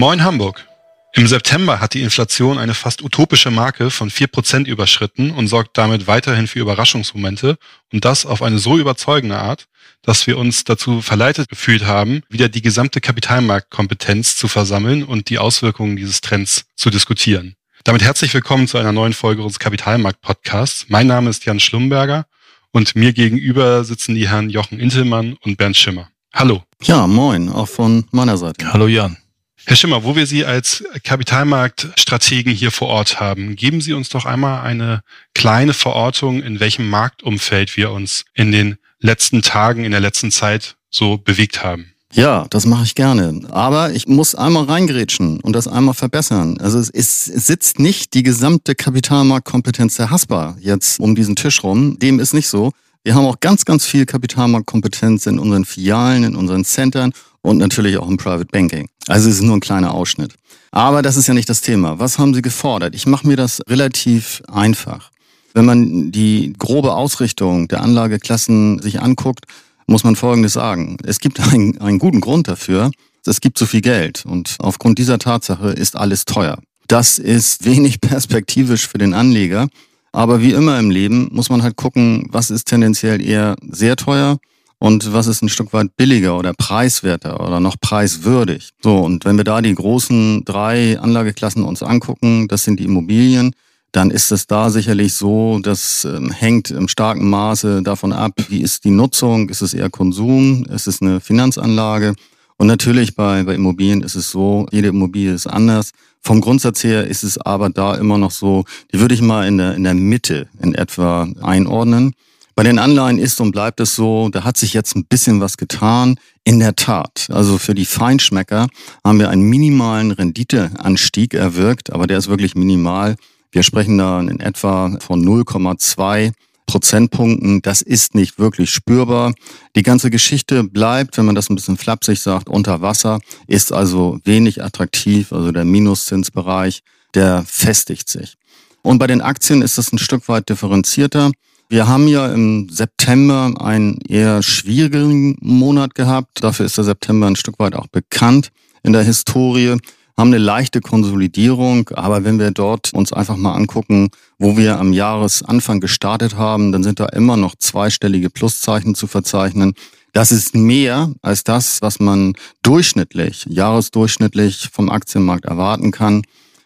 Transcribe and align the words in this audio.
Moin 0.00 0.24
Hamburg. 0.24 0.66
Im 1.12 1.26
September 1.26 1.78
hat 1.78 1.92
die 1.92 2.00
Inflation 2.00 2.56
eine 2.56 2.72
fast 2.72 3.02
utopische 3.02 3.50
Marke 3.50 3.90
von 3.90 4.10
4% 4.10 4.66
überschritten 4.66 5.30
und 5.30 5.46
sorgt 5.46 5.76
damit 5.76 6.06
weiterhin 6.06 6.46
für 6.46 6.58
Überraschungsmomente 6.58 7.58
und 7.92 8.06
das 8.06 8.24
auf 8.24 8.40
eine 8.40 8.58
so 8.58 8.78
überzeugende 8.78 9.36
Art, 9.36 9.66
dass 10.00 10.26
wir 10.26 10.38
uns 10.38 10.64
dazu 10.64 11.02
verleitet 11.02 11.50
gefühlt 11.50 11.84
haben, 11.84 12.22
wieder 12.30 12.48
die 12.48 12.62
gesamte 12.62 13.02
Kapitalmarktkompetenz 13.02 14.36
zu 14.36 14.48
versammeln 14.48 15.04
und 15.04 15.28
die 15.28 15.38
Auswirkungen 15.38 15.96
dieses 15.96 16.22
Trends 16.22 16.64
zu 16.76 16.88
diskutieren. 16.88 17.54
Damit 17.84 18.02
herzlich 18.02 18.32
willkommen 18.32 18.68
zu 18.68 18.78
einer 18.78 18.92
neuen 18.92 19.12
Folge 19.12 19.42
unseres 19.42 19.58
Kapitalmarkt-Podcasts. 19.58 20.86
Mein 20.88 21.08
Name 21.08 21.28
ist 21.28 21.44
Jan 21.44 21.60
Schlumberger 21.60 22.24
und 22.72 22.96
mir 22.96 23.12
gegenüber 23.12 23.84
sitzen 23.84 24.14
die 24.14 24.30
Herren 24.30 24.48
Jochen 24.48 24.80
Intelmann 24.80 25.36
und 25.42 25.58
Bernd 25.58 25.76
Schimmer. 25.76 26.08
Hallo. 26.32 26.62
Ja, 26.84 27.06
moin, 27.06 27.50
auch 27.50 27.68
von 27.68 28.06
meiner 28.12 28.38
Seite. 28.38 28.72
Hallo 28.72 28.86
Jan. 28.86 29.18
Herr 29.66 29.76
Schimmer, 29.76 30.04
wo 30.04 30.16
wir 30.16 30.26
Sie 30.26 30.44
als 30.44 30.82
Kapitalmarktstrategen 31.04 32.52
hier 32.52 32.70
vor 32.70 32.88
Ort 32.88 33.20
haben, 33.20 33.56
geben 33.56 33.80
Sie 33.80 33.92
uns 33.92 34.08
doch 34.08 34.24
einmal 34.24 34.62
eine 34.62 35.02
kleine 35.34 35.74
Verortung, 35.74 36.42
in 36.42 36.60
welchem 36.60 36.88
Marktumfeld 36.88 37.76
wir 37.76 37.90
uns 37.90 38.24
in 38.34 38.52
den 38.52 38.78
letzten 39.00 39.42
Tagen, 39.42 39.84
in 39.84 39.92
der 39.92 40.00
letzten 40.00 40.30
Zeit 40.30 40.76
so 40.90 41.18
bewegt 41.18 41.62
haben. 41.62 41.92
Ja, 42.12 42.46
das 42.50 42.66
mache 42.66 42.82
ich 42.84 42.96
gerne. 42.96 43.42
Aber 43.50 43.92
ich 43.92 44.08
muss 44.08 44.34
einmal 44.34 44.64
reingrätschen 44.64 45.38
und 45.40 45.52
das 45.52 45.68
einmal 45.68 45.94
verbessern. 45.94 46.58
Also 46.58 46.78
es, 46.78 46.90
ist, 46.90 47.28
es 47.28 47.46
sitzt 47.46 47.78
nicht 47.78 48.14
die 48.14 48.24
gesamte 48.24 48.74
Kapitalmarktkompetenz 48.74 49.94
der 49.96 50.10
Haspa 50.10 50.56
jetzt 50.60 50.98
um 50.98 51.14
diesen 51.14 51.36
Tisch 51.36 51.62
rum. 51.62 51.98
Dem 52.00 52.18
ist 52.18 52.34
nicht 52.34 52.48
so. 52.48 52.72
Wir 53.04 53.14
haben 53.14 53.26
auch 53.26 53.38
ganz, 53.40 53.64
ganz 53.64 53.86
viel 53.86 54.06
Kapitalmarktkompetenz 54.06 55.26
in 55.26 55.38
unseren 55.38 55.64
Filialen, 55.64 56.24
in 56.24 56.34
unseren 56.36 56.64
Centern 56.64 57.12
und 57.42 57.58
natürlich 57.58 57.96
auch 57.98 58.08
im 58.08 58.16
Private 58.16 58.46
Banking. 58.46 58.88
Also 59.08 59.28
es 59.28 59.36
ist 59.36 59.42
nur 59.42 59.56
ein 59.56 59.60
kleiner 59.60 59.94
Ausschnitt. 59.94 60.34
Aber 60.70 61.02
das 61.02 61.16
ist 61.16 61.26
ja 61.26 61.34
nicht 61.34 61.48
das 61.48 61.62
Thema. 61.62 61.98
Was 61.98 62.18
haben 62.18 62.34
Sie 62.34 62.42
gefordert? 62.42 62.94
Ich 62.94 63.06
mache 63.06 63.26
mir 63.26 63.36
das 63.36 63.60
relativ 63.68 64.42
einfach. 64.46 65.10
Wenn 65.52 65.64
man 65.64 66.12
die 66.12 66.52
grobe 66.58 66.94
Ausrichtung 66.94 67.66
der 67.66 67.82
Anlageklassen 67.82 68.80
sich 68.80 69.00
anguckt, 69.00 69.46
muss 69.86 70.04
man 70.04 70.14
Folgendes 70.14 70.52
sagen. 70.52 70.96
Es 71.04 71.18
gibt 71.18 71.40
einen, 71.52 71.80
einen 71.80 71.98
guten 71.98 72.20
Grund 72.20 72.48
dafür. 72.48 72.90
Es 73.26 73.40
gibt 73.40 73.58
zu 73.58 73.66
viel 73.66 73.82
Geld 73.82 74.24
und 74.24 74.56
aufgrund 74.60 74.98
dieser 74.98 75.18
Tatsache 75.18 75.70
ist 75.70 75.94
alles 75.96 76.24
teuer. 76.24 76.58
Das 76.88 77.18
ist 77.18 77.64
wenig 77.64 78.00
perspektivisch 78.00 78.88
für 78.88 78.98
den 78.98 79.14
Anleger. 79.14 79.68
Aber 80.12 80.40
wie 80.40 80.52
immer 80.52 80.78
im 80.78 80.90
Leben 80.90 81.28
muss 81.32 81.50
man 81.50 81.62
halt 81.62 81.76
gucken, 81.76 82.26
was 82.30 82.50
ist 82.50 82.66
tendenziell 82.66 83.20
eher 83.20 83.56
sehr 83.68 83.96
teuer 83.96 84.38
und 84.80 85.12
was 85.12 85.26
ist 85.26 85.42
ein 85.42 85.50
Stück 85.50 85.72
weit 85.72 85.96
billiger 85.96 86.36
oder 86.36 86.54
preiswerter 86.54 87.46
oder 87.46 87.60
noch 87.60 87.76
preiswürdig. 87.78 88.70
So, 88.82 88.96
und 88.96 89.24
wenn 89.26 89.36
wir 89.36 89.44
da 89.44 89.60
die 89.60 89.74
großen 89.74 90.44
drei 90.44 90.98
Anlageklassen 90.98 91.62
uns 91.62 91.82
angucken, 91.82 92.48
das 92.48 92.64
sind 92.64 92.80
die 92.80 92.84
Immobilien, 92.84 93.54
dann 93.92 94.10
ist 94.10 94.32
es 94.32 94.46
da 94.46 94.70
sicherlich 94.70 95.14
so, 95.14 95.58
das 95.58 96.04
ähm, 96.04 96.30
hängt 96.30 96.70
im 96.70 96.88
starken 96.88 97.28
Maße 97.28 97.82
davon 97.82 98.12
ab, 98.12 98.32
wie 98.48 98.62
ist 98.62 98.84
die 98.84 98.90
Nutzung, 98.90 99.50
ist 99.50 99.60
es 99.60 99.74
eher 99.74 99.90
Konsum, 99.90 100.64
ist 100.64 100.86
es 100.86 101.02
eine 101.02 101.20
Finanzanlage. 101.20 102.14
Und 102.56 102.66
natürlich 102.66 103.14
bei, 103.14 103.42
bei 103.42 103.54
Immobilien 103.54 104.02
ist 104.02 104.14
es 104.14 104.30
so, 104.30 104.66
jede 104.70 104.88
Immobilie 104.88 105.34
ist 105.34 105.46
anders. 105.46 105.90
Vom 106.22 106.40
Grundsatz 106.40 106.84
her 106.84 107.06
ist 107.06 107.22
es 107.22 107.36
aber 107.38 107.68
da 107.68 107.96
immer 107.96 108.16
noch 108.16 108.30
so, 108.30 108.64
die 108.92 109.00
würde 109.00 109.14
ich 109.14 109.22
mal 109.22 109.46
in 109.46 109.58
der, 109.58 109.74
in 109.74 109.84
der 109.84 109.94
Mitte 109.94 110.48
in 110.62 110.74
etwa 110.74 111.28
einordnen. 111.42 112.14
Bei 112.60 112.64
den 112.64 112.78
Anleihen 112.78 113.16
ist 113.16 113.40
und 113.40 113.52
bleibt 113.52 113.80
es 113.80 113.94
so, 113.94 114.28
da 114.28 114.44
hat 114.44 114.58
sich 114.58 114.74
jetzt 114.74 114.94
ein 114.94 115.06
bisschen 115.06 115.40
was 115.40 115.56
getan. 115.56 116.20
In 116.44 116.58
der 116.58 116.76
Tat, 116.76 117.28
also 117.30 117.56
für 117.56 117.72
die 117.72 117.86
Feinschmecker 117.86 118.66
haben 119.02 119.18
wir 119.18 119.30
einen 119.30 119.44
minimalen 119.44 120.10
Renditeanstieg 120.10 121.32
erwirkt, 121.32 121.90
aber 121.90 122.06
der 122.06 122.18
ist 122.18 122.28
wirklich 122.28 122.54
minimal. 122.54 123.16
Wir 123.50 123.62
sprechen 123.62 123.96
da 123.96 124.20
in 124.20 124.40
etwa 124.40 124.94
von 125.00 125.24
0,2 125.24 126.32
Prozentpunkten. 126.66 127.62
Das 127.62 127.80
ist 127.80 128.14
nicht 128.14 128.38
wirklich 128.38 128.68
spürbar. 128.68 129.32
Die 129.74 129.82
ganze 129.82 130.10
Geschichte 130.10 130.62
bleibt, 130.62 131.16
wenn 131.16 131.24
man 131.24 131.36
das 131.36 131.48
ein 131.48 131.54
bisschen 131.54 131.78
flapsig 131.78 132.20
sagt, 132.20 132.50
unter 132.50 132.82
Wasser, 132.82 133.20
ist 133.46 133.72
also 133.72 134.18
wenig 134.24 134.62
attraktiv. 134.62 135.32
Also 135.32 135.50
der 135.50 135.64
Minuszinsbereich, 135.64 136.82
der 137.14 137.42
festigt 137.46 138.10
sich. 138.10 138.34
Und 138.82 138.98
bei 138.98 139.06
den 139.06 139.22
Aktien 139.22 139.62
ist 139.62 139.78
das 139.78 139.94
ein 139.94 139.98
Stück 139.98 140.28
weit 140.28 140.50
differenzierter. 140.50 141.30
Wir 141.70 141.86
haben 141.86 142.08
ja 142.08 142.26
im 142.26 142.68
September 142.68 143.54
einen 143.60 143.98
eher 144.08 144.42
schwierigen 144.42 145.36
Monat 145.40 145.94
gehabt. 145.94 146.42
Dafür 146.42 146.66
ist 146.66 146.76
der 146.76 146.84
September 146.84 147.28
ein 147.28 147.36
Stück 147.36 147.60
weit 147.60 147.76
auch 147.76 147.86
bekannt 147.86 148.50
in 148.82 148.92
der 148.92 149.04
Historie 149.04 149.76
haben 150.16 150.28
eine 150.28 150.38
leichte 150.38 150.82
Konsolidierung, 150.82 151.88
aber 151.94 152.24
wenn 152.24 152.38
wir 152.38 152.50
dort 152.50 152.92
uns 152.92 153.10
einfach 153.10 153.36
mal 153.36 153.54
angucken, 153.54 154.10
wo 154.38 154.56
wir 154.58 154.78
am 154.78 154.92
Jahresanfang 154.92 155.80
gestartet 155.80 156.36
haben, 156.36 156.72
dann 156.72 156.82
sind 156.82 157.00
da 157.00 157.06
immer 157.06 157.38
noch 157.38 157.54
zweistellige 157.54 158.28
Pluszeichen 158.28 158.94
zu 158.94 159.06
verzeichnen. 159.06 159.72
Das 160.12 160.30
ist 160.30 160.54
mehr 160.54 161.14
als 161.22 161.44
das, 161.44 161.80
was 161.80 162.00
man 162.00 162.34
durchschnittlich, 162.62 163.46
jahresdurchschnittlich 163.48 164.68
vom 164.70 164.90
Aktienmarkt 164.90 165.46
erwarten 165.46 165.90
kann. 165.90 166.22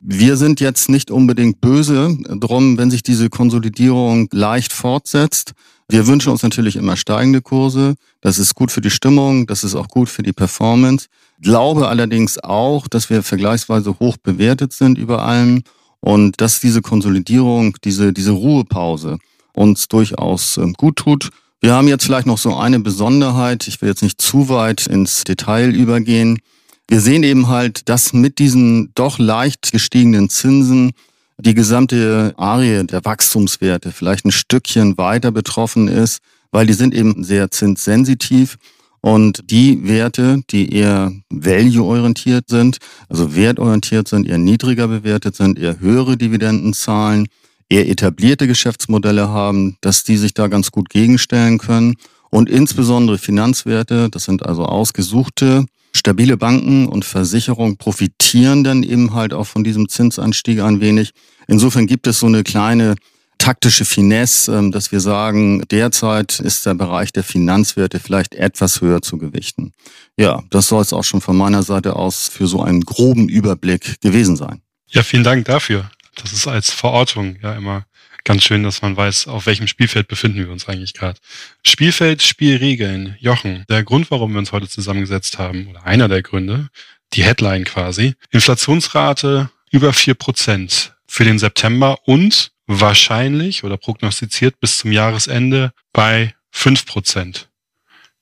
Wir 0.06 0.36
sind 0.36 0.60
jetzt 0.60 0.90
nicht 0.90 1.10
unbedingt 1.10 1.62
böse 1.62 2.14
drum, 2.28 2.76
wenn 2.76 2.90
sich 2.90 3.02
diese 3.02 3.30
Konsolidierung 3.30 4.28
leicht 4.32 4.74
fortsetzt. 4.74 5.52
Wir 5.88 6.06
wünschen 6.06 6.30
uns 6.30 6.42
natürlich 6.42 6.76
immer 6.76 6.96
steigende 6.96 7.40
Kurse. 7.40 7.94
Das 8.20 8.38
ist 8.38 8.54
gut 8.54 8.70
für 8.70 8.82
die 8.82 8.90
Stimmung, 8.90 9.46
das 9.46 9.64
ist 9.64 9.74
auch 9.74 9.88
gut 9.88 10.10
für 10.10 10.22
die 10.22 10.34
Performance. 10.34 11.06
Glaube 11.40 11.88
allerdings 11.88 12.38
auch, 12.38 12.86
dass 12.86 13.08
wir 13.08 13.22
vergleichsweise 13.22 13.98
hoch 13.98 14.18
bewertet 14.18 14.74
sind 14.74 14.98
über 14.98 15.24
allem 15.24 15.62
und 16.00 16.38
dass 16.38 16.60
diese 16.60 16.82
Konsolidierung, 16.82 17.74
diese, 17.82 18.12
diese 18.12 18.32
Ruhepause 18.32 19.16
uns 19.54 19.88
durchaus 19.88 20.58
ähm, 20.58 20.74
gut 20.74 20.96
tut. 20.96 21.30
Wir 21.62 21.72
haben 21.72 21.88
jetzt 21.88 22.04
vielleicht 22.04 22.26
noch 22.26 22.36
so 22.36 22.54
eine 22.54 22.78
Besonderheit. 22.78 23.66
Ich 23.68 23.80
will 23.80 23.88
jetzt 23.88 24.02
nicht 24.02 24.20
zu 24.20 24.50
weit 24.50 24.86
ins 24.86 25.24
Detail 25.24 25.74
übergehen. 25.74 26.40
Wir 26.88 27.00
sehen 27.00 27.22
eben 27.22 27.48
halt, 27.48 27.88
dass 27.88 28.12
mit 28.12 28.38
diesen 28.38 28.92
doch 28.94 29.18
leicht 29.18 29.72
gestiegenen 29.72 30.28
Zinsen 30.28 30.92
die 31.38 31.54
gesamte 31.54 32.34
Arie 32.36 32.84
der 32.84 33.04
Wachstumswerte 33.04 33.90
vielleicht 33.90 34.24
ein 34.24 34.32
Stückchen 34.32 34.96
weiter 34.98 35.32
betroffen 35.32 35.88
ist, 35.88 36.20
weil 36.52 36.66
die 36.66 36.74
sind 36.74 36.94
eben 36.94 37.24
sehr 37.24 37.50
zinssensitiv. 37.50 38.56
Und 39.00 39.50
die 39.50 39.86
Werte, 39.86 40.42
die 40.50 40.72
eher 40.72 41.12
value-orientiert 41.28 42.48
sind, 42.48 42.78
also 43.08 43.34
wertorientiert 43.34 44.08
sind, 44.08 44.26
eher 44.26 44.38
niedriger 44.38 44.88
bewertet 44.88 45.36
sind, 45.36 45.58
eher 45.58 45.80
höhere 45.80 46.16
Dividenden 46.16 46.72
zahlen, 46.72 47.26
eher 47.68 47.88
etablierte 47.88 48.46
Geschäftsmodelle 48.46 49.28
haben, 49.28 49.76
dass 49.80 50.04
die 50.04 50.16
sich 50.16 50.32
da 50.32 50.46
ganz 50.48 50.70
gut 50.70 50.88
gegenstellen 50.88 51.58
können. 51.58 51.96
Und 52.30 52.48
insbesondere 52.48 53.18
Finanzwerte, 53.18 54.08
das 54.08 54.24
sind 54.24 54.46
also 54.46 54.64
ausgesuchte 54.64 55.66
Stabile 55.96 56.36
Banken 56.36 56.86
und 56.86 57.04
Versicherungen 57.04 57.76
profitieren 57.76 58.64
dann 58.64 58.82
eben 58.82 59.14
halt 59.14 59.32
auch 59.32 59.46
von 59.46 59.64
diesem 59.64 59.88
Zinsanstieg 59.88 60.60
ein 60.60 60.80
wenig. 60.80 61.12
Insofern 61.46 61.86
gibt 61.86 62.06
es 62.06 62.18
so 62.18 62.26
eine 62.26 62.42
kleine 62.42 62.96
taktische 63.38 63.84
Finesse, 63.84 64.56
ähm, 64.56 64.72
dass 64.72 64.90
wir 64.90 65.00
sagen, 65.00 65.62
derzeit 65.70 66.40
ist 66.40 66.66
der 66.66 66.74
Bereich 66.74 67.12
der 67.12 67.24
Finanzwerte 67.24 68.00
vielleicht 68.00 68.34
etwas 68.34 68.80
höher 68.80 69.02
zu 69.02 69.18
gewichten. 69.18 69.72
Ja, 70.16 70.42
das 70.50 70.68
soll 70.68 70.82
es 70.82 70.92
auch 70.92 71.04
schon 71.04 71.20
von 71.20 71.36
meiner 71.36 71.62
Seite 71.62 71.96
aus 71.96 72.28
für 72.28 72.46
so 72.46 72.62
einen 72.62 72.80
groben 72.80 73.28
Überblick 73.28 74.00
gewesen 74.00 74.36
sein. 74.36 74.62
Ja, 74.88 75.02
vielen 75.02 75.24
Dank 75.24 75.44
dafür. 75.44 75.90
Das 76.16 76.32
ist 76.32 76.46
als 76.46 76.70
Verortung 76.70 77.36
ja 77.42 77.54
immer 77.54 77.84
ganz 78.24 78.42
schön, 78.42 78.62
dass 78.62 78.82
man 78.82 78.96
weiß, 78.96 79.28
auf 79.28 79.46
welchem 79.46 79.66
Spielfeld 79.66 80.08
befinden 80.08 80.38
wir 80.38 80.50
uns 80.50 80.68
eigentlich 80.68 80.94
gerade. 80.94 81.20
Spielfeld, 81.64 82.22
Spielregeln. 82.22 83.16
Jochen, 83.20 83.64
der 83.68 83.84
Grund, 83.84 84.10
warum 84.10 84.32
wir 84.32 84.38
uns 84.38 84.52
heute 84.52 84.68
zusammengesetzt 84.68 85.38
haben, 85.38 85.68
oder 85.68 85.84
einer 85.84 86.08
der 86.08 86.22
Gründe, 86.22 86.68
die 87.12 87.22
Headline 87.22 87.64
quasi, 87.64 88.14
Inflationsrate 88.30 89.50
über 89.70 89.92
vier 89.92 90.14
Prozent 90.14 90.94
für 91.06 91.24
den 91.24 91.38
September 91.38 91.98
und 92.06 92.52
wahrscheinlich 92.66 93.62
oder 93.62 93.76
prognostiziert 93.76 94.58
bis 94.60 94.78
zum 94.78 94.90
Jahresende 94.90 95.72
bei 95.92 96.34
fünf 96.50 96.86
Prozent. 96.86 97.48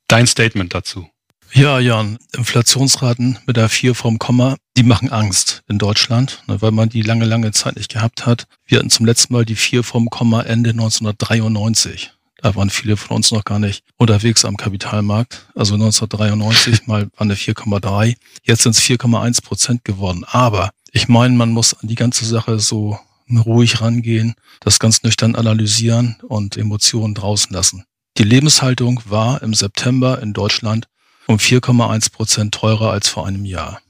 Dein 0.09 0.27
Statement 0.27 0.75
dazu. 0.75 1.12
Ja, 1.55 1.79
Jan, 1.79 2.17
Inflationsraten 2.35 3.39
mit 3.45 3.59
der 3.59 3.69
4 3.69 3.95
vom 3.95 4.19
Komma, 4.19 4.57
die 4.79 4.85
machen 4.85 5.13
Angst 5.13 5.63
in 5.69 5.77
Deutschland, 5.77 6.43
ne, 6.47 6.63
weil 6.63 6.71
man 6.71 6.89
die 6.89 7.03
lange, 7.03 7.27
lange 7.27 7.53
Zeit 7.53 7.77
nicht 7.77 7.93
gehabt 7.93 8.25
hat. 8.25 8.47
Wir 8.65 8.79
hatten 8.79 8.89
zum 8.89 9.05
letzten 9.05 9.35
Mal 9.35 9.45
die 9.45 9.57
4 9.57 9.83
vom 9.83 10.09
Komma 10.09 10.41
Ende 10.41 10.71
1993. 10.71 12.13
Da 12.39 12.55
waren 12.57 12.71
viele 12.71 12.97
von 12.97 13.17
uns 13.17 13.33
noch 13.33 13.45
gar 13.45 13.59
nicht 13.59 13.85
unterwegs 13.99 14.47
am 14.47 14.57
Kapitalmarkt. 14.57 15.47
Also 15.55 15.75
1993 15.75 16.87
mal 16.87 17.11
waren 17.17 17.31
eine 17.31 17.35
4,3. 17.35 18.17
Jetzt 18.45 18.63
sind 18.63 18.75
es 18.75 18.81
4,1 18.81 19.45
Prozent 19.45 19.85
geworden. 19.85 20.25
Aber 20.27 20.71
ich 20.91 21.09
meine, 21.09 21.37
man 21.37 21.51
muss 21.51 21.75
an 21.75 21.87
die 21.87 21.97
ganze 21.97 22.25
Sache 22.25 22.61
so 22.61 22.99
ruhig 23.31 23.83
rangehen, 23.83 24.35
das 24.61 24.79
ganz 24.79 25.03
nüchtern 25.03 25.37
analysieren 25.37 26.17
und 26.27 26.57
Emotionen 26.57 27.15
draußen 27.15 27.53
lassen. 27.53 27.85
Die 28.19 28.25
Lebenshaltung 28.25 29.01
war 29.07 29.43
im 29.43 29.55
September 29.55 30.21
in 30.23 30.33
Deutschland 30.33 30.87
um 31.33 31.39
4,1 31.39 32.13
Prozent 32.13 32.55
teurer 32.55 32.93
als 32.93 33.09
vor 33.09 33.27
einem 33.27 33.45
Jahr. 33.45 33.81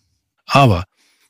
Aber 0.47 0.85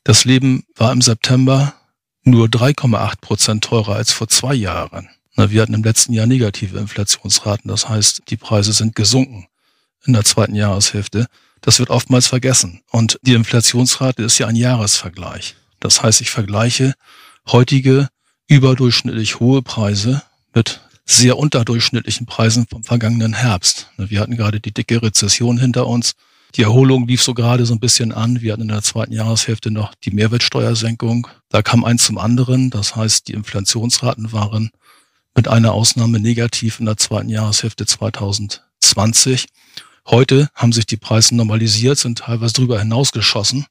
Das 0.05 0.25
Leben 0.25 0.65
war 0.75 0.91
im 0.91 1.01
September 1.01 1.75
nur 2.23 2.47
3,8 2.47 3.21
Prozent 3.21 3.63
teurer 3.63 3.95
als 3.95 4.11
vor 4.11 4.27
zwei 4.27 4.53
Jahren. 4.53 5.07
Wir 5.37 5.61
hatten 5.61 5.73
im 5.73 5.83
letzten 5.83 6.11
Jahr 6.11 6.27
negative 6.27 6.77
Inflationsraten. 6.77 7.69
Das 7.69 7.87
heißt, 7.87 8.23
die 8.27 8.35
Preise 8.35 8.73
sind 8.73 8.95
gesunken 8.95 9.47
in 10.05 10.11
der 10.11 10.25
zweiten 10.25 10.55
Jahreshälfte. 10.55 11.27
Das 11.61 11.79
wird 11.79 11.89
oftmals 11.89 12.27
vergessen. 12.27 12.81
Und 12.91 13.17
die 13.21 13.33
Inflationsrate 13.33 14.23
ist 14.23 14.37
ja 14.39 14.47
ein 14.47 14.57
Jahresvergleich. 14.57 15.55
Das 15.79 16.03
heißt, 16.03 16.19
ich 16.19 16.29
vergleiche 16.29 16.93
heutige 17.47 18.09
überdurchschnittlich 18.47 19.39
hohe 19.39 19.61
Preise 19.61 20.21
mit 20.53 20.81
sehr 21.05 21.37
unterdurchschnittlichen 21.37 22.25
Preisen 22.25 22.65
vom 22.69 22.83
vergangenen 22.83 23.33
Herbst. 23.33 23.91
Wir 23.97 24.19
hatten 24.19 24.37
gerade 24.37 24.59
die 24.59 24.73
dicke 24.73 25.01
Rezession 25.01 25.57
hinter 25.57 25.87
uns. 25.87 26.13
Die 26.55 26.63
Erholung 26.63 27.07
lief 27.07 27.21
so 27.21 27.33
gerade 27.33 27.65
so 27.65 27.73
ein 27.73 27.79
bisschen 27.79 28.11
an. 28.11 28.41
Wir 28.41 28.53
hatten 28.53 28.63
in 28.63 28.67
der 28.67 28.83
zweiten 28.83 29.11
Jahreshälfte 29.11 29.71
noch 29.71 29.95
die 29.95 30.11
Mehrwertsteuersenkung. 30.11 31.27
Da 31.49 31.61
kam 31.61 31.83
eins 31.83 32.05
zum 32.05 32.17
anderen. 32.17 32.69
Das 32.69 32.95
heißt, 32.95 33.27
die 33.27 33.33
Inflationsraten 33.33 34.31
waren 34.31 34.69
mit 35.35 35.47
einer 35.47 35.73
Ausnahme 35.73 36.19
negativ 36.19 36.79
in 36.79 36.85
der 36.85 36.97
zweiten 36.97 37.29
Jahreshälfte 37.29 37.85
2020. 37.85 39.47
Heute 40.05 40.49
haben 40.53 40.73
sich 40.73 40.85
die 40.85 40.97
Preise 40.97 41.35
normalisiert, 41.35 41.97
sind 41.97 42.19
teilweise 42.19 42.53
drüber 42.53 42.79
hinausgeschossen, 42.79 43.65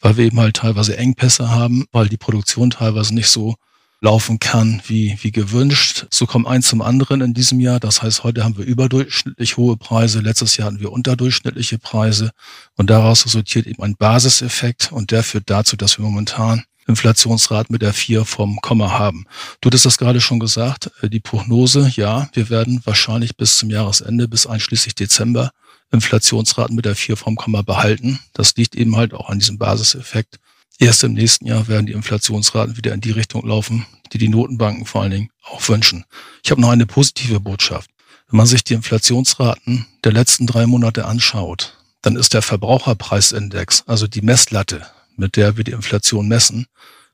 weil 0.00 0.16
wir 0.16 0.26
eben 0.26 0.38
halt 0.38 0.56
teilweise 0.56 0.96
Engpässe 0.98 1.50
haben, 1.50 1.86
weil 1.92 2.08
die 2.08 2.18
Produktion 2.18 2.70
teilweise 2.70 3.14
nicht 3.14 3.28
so 3.28 3.54
laufen 4.00 4.38
kann 4.38 4.82
wie, 4.86 5.16
wie 5.22 5.32
gewünscht. 5.32 6.06
So 6.10 6.26
kommt 6.26 6.46
eins 6.46 6.68
zum 6.68 6.82
anderen 6.82 7.20
in 7.20 7.34
diesem 7.34 7.60
Jahr. 7.60 7.80
Das 7.80 8.02
heißt, 8.02 8.24
heute 8.24 8.44
haben 8.44 8.56
wir 8.58 8.64
überdurchschnittlich 8.64 9.56
hohe 9.56 9.76
Preise. 9.76 10.20
Letztes 10.20 10.56
Jahr 10.56 10.66
hatten 10.66 10.80
wir 10.80 10.92
unterdurchschnittliche 10.92 11.78
Preise. 11.78 12.30
Und 12.76 12.90
daraus 12.90 13.24
resultiert 13.24 13.66
eben 13.66 13.82
ein 13.82 13.96
Basiseffekt. 13.96 14.92
Und 14.92 15.10
der 15.10 15.22
führt 15.22 15.48
dazu, 15.48 15.76
dass 15.76 15.98
wir 15.98 16.04
momentan 16.04 16.64
Inflationsrat 16.86 17.70
mit 17.70 17.82
der 17.82 17.92
4 17.92 18.24
vom 18.24 18.60
Komma 18.60 18.90
haben. 18.92 19.26
Du 19.60 19.68
hattest 19.68 19.86
das 19.86 19.98
gerade 19.98 20.20
schon 20.20 20.38
gesagt, 20.38 20.90
äh, 21.02 21.08
die 21.08 21.20
Prognose, 21.20 21.90
ja, 21.96 22.28
wir 22.32 22.48
werden 22.48 22.80
wahrscheinlich 22.84 23.36
bis 23.36 23.58
zum 23.58 23.70
Jahresende, 23.70 24.28
bis 24.28 24.46
einschließlich 24.46 24.94
Dezember, 24.94 25.50
Inflationsraten 25.90 26.76
mit 26.76 26.84
der 26.84 26.94
4 26.94 27.16
vom 27.16 27.36
Komma 27.36 27.62
behalten. 27.62 28.20
Das 28.32 28.54
liegt 28.56 28.76
eben 28.76 28.96
halt 28.96 29.14
auch 29.14 29.28
an 29.28 29.38
diesem 29.38 29.58
Basiseffekt. 29.58 30.38
Erst 30.78 31.04
im 31.04 31.14
nächsten 31.14 31.46
Jahr 31.46 31.68
werden 31.68 31.86
die 31.86 31.94
Inflationsraten 31.94 32.76
wieder 32.76 32.92
in 32.92 33.00
die 33.00 33.10
Richtung 33.10 33.46
laufen, 33.46 33.86
die 34.12 34.18
die 34.18 34.28
Notenbanken 34.28 34.84
vor 34.84 35.02
allen 35.02 35.10
Dingen 35.10 35.30
auch 35.42 35.66
wünschen. 35.68 36.04
Ich 36.44 36.50
habe 36.50 36.60
noch 36.60 36.70
eine 36.70 36.86
positive 36.86 37.40
Botschaft. 37.40 37.90
Wenn 38.28 38.38
man 38.38 38.46
sich 38.46 38.62
die 38.62 38.74
Inflationsraten 38.74 39.86
der 40.04 40.12
letzten 40.12 40.46
drei 40.46 40.66
Monate 40.66 41.06
anschaut, 41.06 41.78
dann 42.02 42.16
ist 42.16 42.34
der 42.34 42.42
Verbraucherpreisindex, 42.42 43.84
also 43.86 44.06
die 44.06 44.20
Messlatte, 44.20 44.86
mit 45.16 45.36
der 45.36 45.56
wir 45.56 45.64
die 45.64 45.72
Inflation 45.72 46.28
messen, 46.28 46.66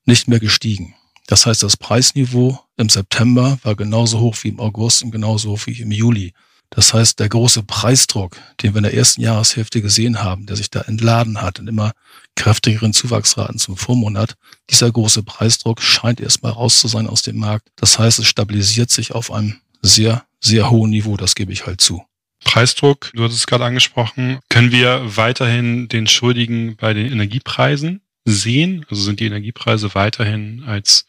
nicht 0.07 0.27
mehr 0.27 0.41
gestiegen. 0.41 0.95
Das 1.29 1.47
heißt, 1.47 1.63
das 1.63 1.77
Preisniveau 1.77 2.59
im 2.77 2.89
September 2.89 3.59
war 3.63 3.77
genauso 3.77 4.19
hoch 4.19 4.37
wie 4.43 4.49
im 4.49 4.59
August 4.59 5.03
und 5.05 5.13
genauso 5.13 5.53
hoch 5.53 5.67
wie 5.67 5.81
im 5.81 5.93
Juli. 5.93 6.33
Das 6.71 6.95
heißt, 6.95 7.21
der 7.21 7.29
große 7.29 7.63
Preisdruck, 7.63 8.37
den 8.63 8.73
wir 8.73 8.79
in 8.79 8.85
der 8.85 8.95
ersten 8.95 9.21
Jahreshälfte 9.21 9.83
gesehen 9.83 10.23
haben, 10.23 10.47
der 10.47 10.57
sich 10.57 10.71
da 10.71 10.81
entladen 10.81 11.41
hat 11.43 11.59
in 11.59 11.69
immer 11.69 11.93
kräftigeren 12.37 12.93
Zuwachsraten 12.93 13.59
zum 13.59 13.77
Vormonat, 13.77 14.35
dieser 14.71 14.91
große 14.91 15.23
Preisdruck 15.23 15.81
scheint 15.81 16.21
erstmal 16.21 16.53
raus 16.53 16.81
zu 16.81 16.89
sein 16.89 17.07
aus 17.07 17.23
dem 17.23 17.37
Markt. 17.37 17.69
Das 17.77 17.99
heißt, 17.99 18.19
es 18.19 18.27
stabilisiert 18.27 18.91
sich 18.91 19.13
auf 19.13 19.31
einem 19.31 19.61
sehr, 19.83 20.25
sehr 20.41 20.71
hohen 20.71 20.91
Niveau, 20.91 21.17
das 21.17 21.35
gebe 21.35 21.53
ich 21.53 21.67
halt 21.67 21.81
zu. 21.81 22.05
Preisdruck, 22.45 23.11
du 23.15 23.23
hattest 23.23 23.41
es 23.41 23.47
gerade 23.47 23.65
angesprochen, 23.65 24.41
können 24.49 24.73
wir 24.73 25.17
weiterhin 25.17 25.89
den 25.89 26.07
Schuldigen 26.07 26.77
bei 26.77 26.93
den 26.93 27.11
Energiepreisen 27.11 28.03
sehen? 28.25 28.85
Also 28.91 29.03
sind 29.03 29.21
die 29.21 29.27
Energiepreise 29.27 29.95
weiterhin 29.95 30.65
als 30.67 31.07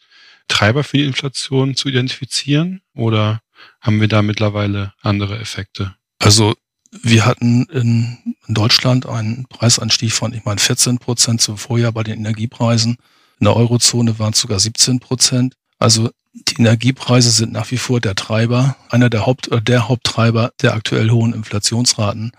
Treiber 0.48 0.84
für 0.84 0.98
die 0.98 1.04
Inflation 1.04 1.74
zu 1.74 1.88
identifizieren 1.88 2.82
oder 2.94 3.40
haben 3.80 4.00
wir 4.00 4.08
da 4.08 4.22
mittlerweile 4.22 4.92
andere 5.00 5.38
Effekte? 5.38 5.94
Also 6.18 6.54
wir 7.02 7.26
hatten 7.26 7.64
in 7.64 8.36
Deutschland 8.48 9.06
einen 9.06 9.46
Preisanstieg 9.48 10.12
von, 10.12 10.32
ich 10.32 10.44
meine, 10.44 10.60
14 10.60 10.98
Prozent 10.98 11.40
zum 11.40 11.58
Vorjahr 11.58 11.92
bei 11.92 12.02
den 12.02 12.18
Energiepreisen. 12.18 12.96
In 13.40 13.44
der 13.44 13.56
Eurozone 13.56 14.18
waren 14.18 14.32
es 14.32 14.40
sogar 14.40 14.60
17 14.60 15.00
Prozent. 15.00 15.54
Also 15.78 16.10
die 16.34 16.60
Energiepreise 16.60 17.30
sind 17.30 17.52
nach 17.52 17.70
wie 17.70 17.76
vor 17.76 18.00
der 18.00 18.14
Treiber, 18.14 18.76
einer 18.90 19.08
der 19.08 19.26
Haupt, 19.26 19.48
äh, 19.48 19.62
der 19.62 19.88
Haupttreiber 19.88 20.52
der 20.60 20.74
aktuell 20.74 21.10
hohen 21.10 21.32
Inflationsraten. 21.32 22.32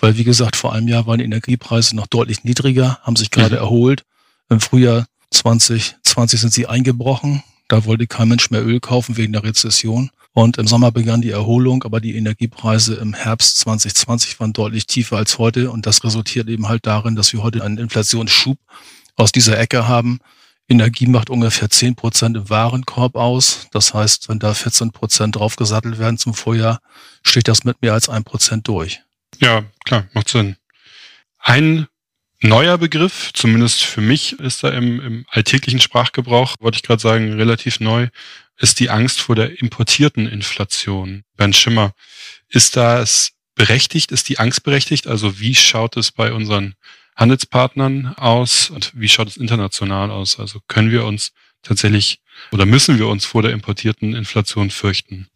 Weil, 0.00 0.16
wie 0.16 0.24
gesagt, 0.24 0.56
vor 0.56 0.72
einem 0.72 0.88
Jahr 0.88 1.06
waren 1.06 1.18
die 1.18 1.24
Energiepreise 1.24 1.96
noch 1.96 2.06
deutlich 2.06 2.44
niedriger, 2.44 2.98
haben 3.02 3.16
sich 3.16 3.30
gerade 3.30 3.56
mhm. 3.56 3.62
erholt. 3.62 4.02
Im 4.50 4.60
Frühjahr 4.60 5.06
2020 5.30 6.40
sind 6.40 6.52
sie 6.52 6.66
eingebrochen. 6.66 7.42
Da 7.68 7.84
wollte 7.84 8.06
kein 8.06 8.28
Mensch 8.28 8.50
mehr 8.50 8.64
Öl 8.64 8.80
kaufen 8.80 9.16
wegen 9.16 9.32
der 9.32 9.44
Rezession. 9.44 10.10
Und 10.32 10.56
im 10.56 10.66
Sommer 10.66 10.92
begann 10.92 11.20
die 11.20 11.30
Erholung, 11.30 11.82
aber 11.84 12.00
die 12.00 12.16
Energiepreise 12.16 12.94
im 12.94 13.12
Herbst 13.14 13.58
2020 13.58 14.38
waren 14.40 14.52
deutlich 14.52 14.86
tiefer 14.86 15.16
als 15.16 15.38
heute. 15.38 15.70
Und 15.70 15.86
das 15.86 16.04
resultiert 16.04 16.48
eben 16.48 16.68
halt 16.68 16.86
darin, 16.86 17.16
dass 17.16 17.32
wir 17.32 17.42
heute 17.42 17.62
einen 17.62 17.78
Inflationsschub 17.78 18.58
aus 19.16 19.32
dieser 19.32 19.58
Ecke 19.58 19.88
haben. 19.88 20.20
Energie 20.68 21.06
macht 21.06 21.30
ungefähr 21.30 21.70
10 21.70 21.94
Prozent 21.96 22.36
im 22.36 22.50
Warenkorb 22.50 23.16
aus. 23.16 23.66
Das 23.72 23.94
heißt, 23.94 24.28
wenn 24.28 24.38
da 24.38 24.54
14 24.54 24.92
Prozent 24.92 25.36
draufgesattelt 25.36 25.98
werden 25.98 26.18
zum 26.18 26.34
Vorjahr, 26.34 26.80
steht 27.22 27.48
das 27.48 27.64
mit 27.64 27.82
mehr 27.82 27.94
als 27.94 28.08
ein 28.08 28.24
Prozent 28.24 28.68
durch. 28.68 29.00
Ja, 29.38 29.64
klar, 29.84 30.06
macht 30.12 30.28
Sinn. 30.28 30.56
Ein 31.38 31.86
neuer 32.40 32.78
Begriff, 32.78 33.30
zumindest 33.32 33.84
für 33.84 34.00
mich 34.00 34.38
ist 34.38 34.64
er 34.64 34.72
im, 34.74 35.00
im 35.00 35.26
alltäglichen 35.30 35.80
Sprachgebrauch, 35.80 36.54
wollte 36.60 36.76
ich 36.76 36.82
gerade 36.82 37.02
sagen, 37.02 37.32
relativ 37.32 37.80
neu, 37.80 38.08
ist 38.58 38.80
die 38.80 38.90
Angst 38.90 39.20
vor 39.20 39.36
der 39.36 39.60
importierten 39.60 40.26
Inflation. 40.26 41.24
Bernd 41.36 41.56
Schimmer, 41.56 41.92
ist 42.48 42.76
das 42.76 43.32
berechtigt? 43.54 44.12
Ist 44.12 44.28
die 44.28 44.38
Angst 44.38 44.62
berechtigt? 44.62 45.06
Also 45.06 45.38
wie 45.40 45.54
schaut 45.54 45.96
es 45.96 46.12
bei 46.12 46.32
unseren 46.32 46.74
Handelspartnern 47.16 48.14
aus 48.16 48.70
und 48.70 48.92
wie 48.94 49.08
schaut 49.08 49.28
es 49.28 49.36
international 49.36 50.10
aus? 50.10 50.38
Also 50.38 50.60
können 50.68 50.90
wir 50.90 51.04
uns 51.04 51.32
tatsächlich 51.62 52.20
oder 52.52 52.66
müssen 52.66 52.98
wir 52.98 53.08
uns 53.08 53.24
vor 53.24 53.42
der 53.42 53.52
importierten 53.52 54.14
Inflation 54.14 54.70
fürchten? 54.70 55.28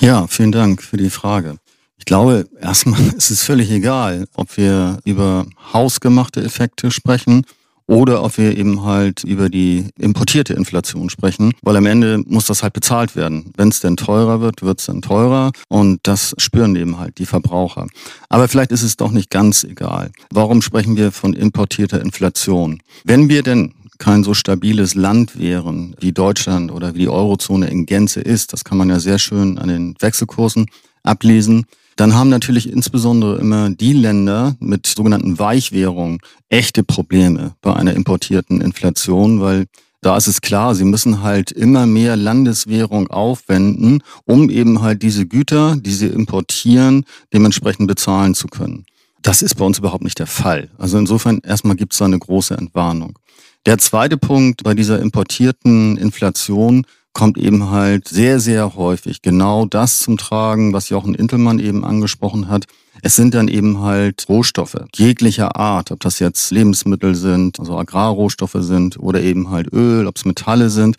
Ja, 0.00 0.26
vielen 0.26 0.52
Dank 0.52 0.82
für 0.82 0.96
die 0.96 1.10
Frage. 1.10 1.58
Ich 1.98 2.04
glaube, 2.04 2.46
erstmal 2.60 3.00
ist 3.16 3.30
es 3.30 3.42
völlig 3.42 3.70
egal, 3.70 4.26
ob 4.34 4.56
wir 4.56 4.98
über 5.04 5.46
hausgemachte 5.72 6.42
Effekte 6.42 6.90
sprechen 6.90 7.44
oder 7.86 8.24
ob 8.24 8.36
wir 8.38 8.56
eben 8.56 8.84
halt 8.84 9.22
über 9.22 9.48
die 9.48 9.86
importierte 9.98 10.54
Inflation 10.54 11.08
sprechen, 11.08 11.52
weil 11.62 11.76
am 11.76 11.86
Ende 11.86 12.18
muss 12.26 12.46
das 12.46 12.62
halt 12.62 12.72
bezahlt 12.72 13.14
werden. 13.14 13.52
Wenn 13.56 13.68
es 13.68 13.80
denn 13.80 13.96
teurer 13.96 14.40
wird, 14.40 14.62
wird 14.62 14.80
es 14.80 14.86
dann 14.86 15.02
teurer 15.02 15.52
und 15.68 16.00
das 16.02 16.34
spüren 16.38 16.74
eben 16.74 16.98
halt 16.98 17.18
die 17.18 17.26
Verbraucher. 17.26 17.86
Aber 18.28 18.48
vielleicht 18.48 18.72
ist 18.72 18.82
es 18.82 18.96
doch 18.96 19.12
nicht 19.12 19.30
ganz 19.30 19.62
egal. 19.62 20.10
Warum 20.30 20.62
sprechen 20.62 20.96
wir 20.96 21.12
von 21.12 21.32
importierter 21.32 22.00
Inflation? 22.00 22.82
Wenn 23.04 23.28
wir 23.28 23.42
denn 23.42 23.74
kein 23.98 24.24
so 24.24 24.34
stabiles 24.34 24.94
Land 24.94 25.38
wären 25.38 25.96
wie 26.00 26.12
Deutschland 26.12 26.70
oder 26.70 26.94
wie 26.94 27.00
die 27.00 27.08
Eurozone 27.08 27.68
in 27.68 27.86
Gänze 27.86 28.20
ist, 28.20 28.52
das 28.52 28.64
kann 28.64 28.78
man 28.78 28.90
ja 28.90 28.98
sehr 28.98 29.18
schön 29.18 29.58
an 29.58 29.68
den 29.68 29.94
Wechselkursen 30.00 30.66
ablesen, 31.02 31.66
dann 31.96 32.14
haben 32.14 32.28
natürlich 32.28 32.70
insbesondere 32.70 33.38
immer 33.38 33.70
die 33.70 33.94
Länder 33.94 34.56
mit 34.60 34.86
sogenannten 34.86 35.38
Weichwährungen 35.38 36.18
echte 36.50 36.84
Probleme 36.84 37.54
bei 37.62 37.74
einer 37.74 37.94
importierten 37.94 38.60
Inflation, 38.60 39.40
weil 39.40 39.66
da 40.02 40.16
ist 40.16 40.26
es 40.26 40.42
klar, 40.42 40.74
sie 40.74 40.84
müssen 40.84 41.22
halt 41.22 41.50
immer 41.50 41.86
mehr 41.86 42.16
Landeswährung 42.16 43.08
aufwenden, 43.08 44.02
um 44.24 44.50
eben 44.50 44.82
halt 44.82 45.02
diese 45.02 45.26
Güter, 45.26 45.76
die 45.76 45.92
sie 45.92 46.06
importieren, 46.06 47.04
dementsprechend 47.32 47.88
bezahlen 47.88 48.34
zu 48.34 48.46
können. 48.46 48.84
Das 49.22 49.42
ist 49.42 49.56
bei 49.56 49.64
uns 49.64 49.78
überhaupt 49.78 50.04
nicht 50.04 50.18
der 50.18 50.28
Fall. 50.28 50.70
Also 50.78 50.98
insofern 50.98 51.40
erstmal 51.40 51.76
gibt 51.76 51.92
es 51.92 51.98
da 51.98 52.04
eine 52.04 52.18
große 52.18 52.54
Entwarnung. 52.56 53.18
Der 53.64 53.78
zweite 53.78 54.16
Punkt 54.16 54.62
bei 54.62 54.74
dieser 54.74 55.00
importierten 55.00 55.96
Inflation 55.96 56.86
kommt 57.16 57.38
eben 57.38 57.70
halt 57.70 58.08
sehr, 58.08 58.40
sehr 58.40 58.74
häufig 58.74 59.22
genau 59.22 59.64
das 59.64 60.00
zum 60.00 60.18
Tragen, 60.18 60.74
was 60.74 60.90
Jochen 60.90 61.14
Intelmann 61.14 61.58
eben 61.58 61.82
angesprochen 61.82 62.48
hat. 62.48 62.66
Es 63.00 63.16
sind 63.16 63.32
dann 63.32 63.48
eben 63.48 63.80
halt 63.80 64.26
Rohstoffe 64.28 64.76
jeglicher 64.94 65.56
Art, 65.56 65.90
ob 65.90 66.00
das 66.00 66.18
jetzt 66.18 66.50
Lebensmittel 66.50 67.14
sind, 67.14 67.58
also 67.58 67.78
Agrarrohstoffe 67.78 68.58
sind 68.58 68.98
oder 68.98 69.22
eben 69.22 69.48
halt 69.48 69.72
Öl, 69.72 70.06
ob 70.06 70.16
es 70.16 70.26
Metalle 70.26 70.68
sind. 70.68 70.96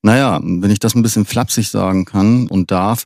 Naja, 0.00 0.40
wenn 0.42 0.70
ich 0.70 0.78
das 0.78 0.94
ein 0.94 1.02
bisschen 1.02 1.26
flapsig 1.26 1.68
sagen 1.68 2.06
kann 2.06 2.46
und 2.46 2.70
darf, 2.70 3.04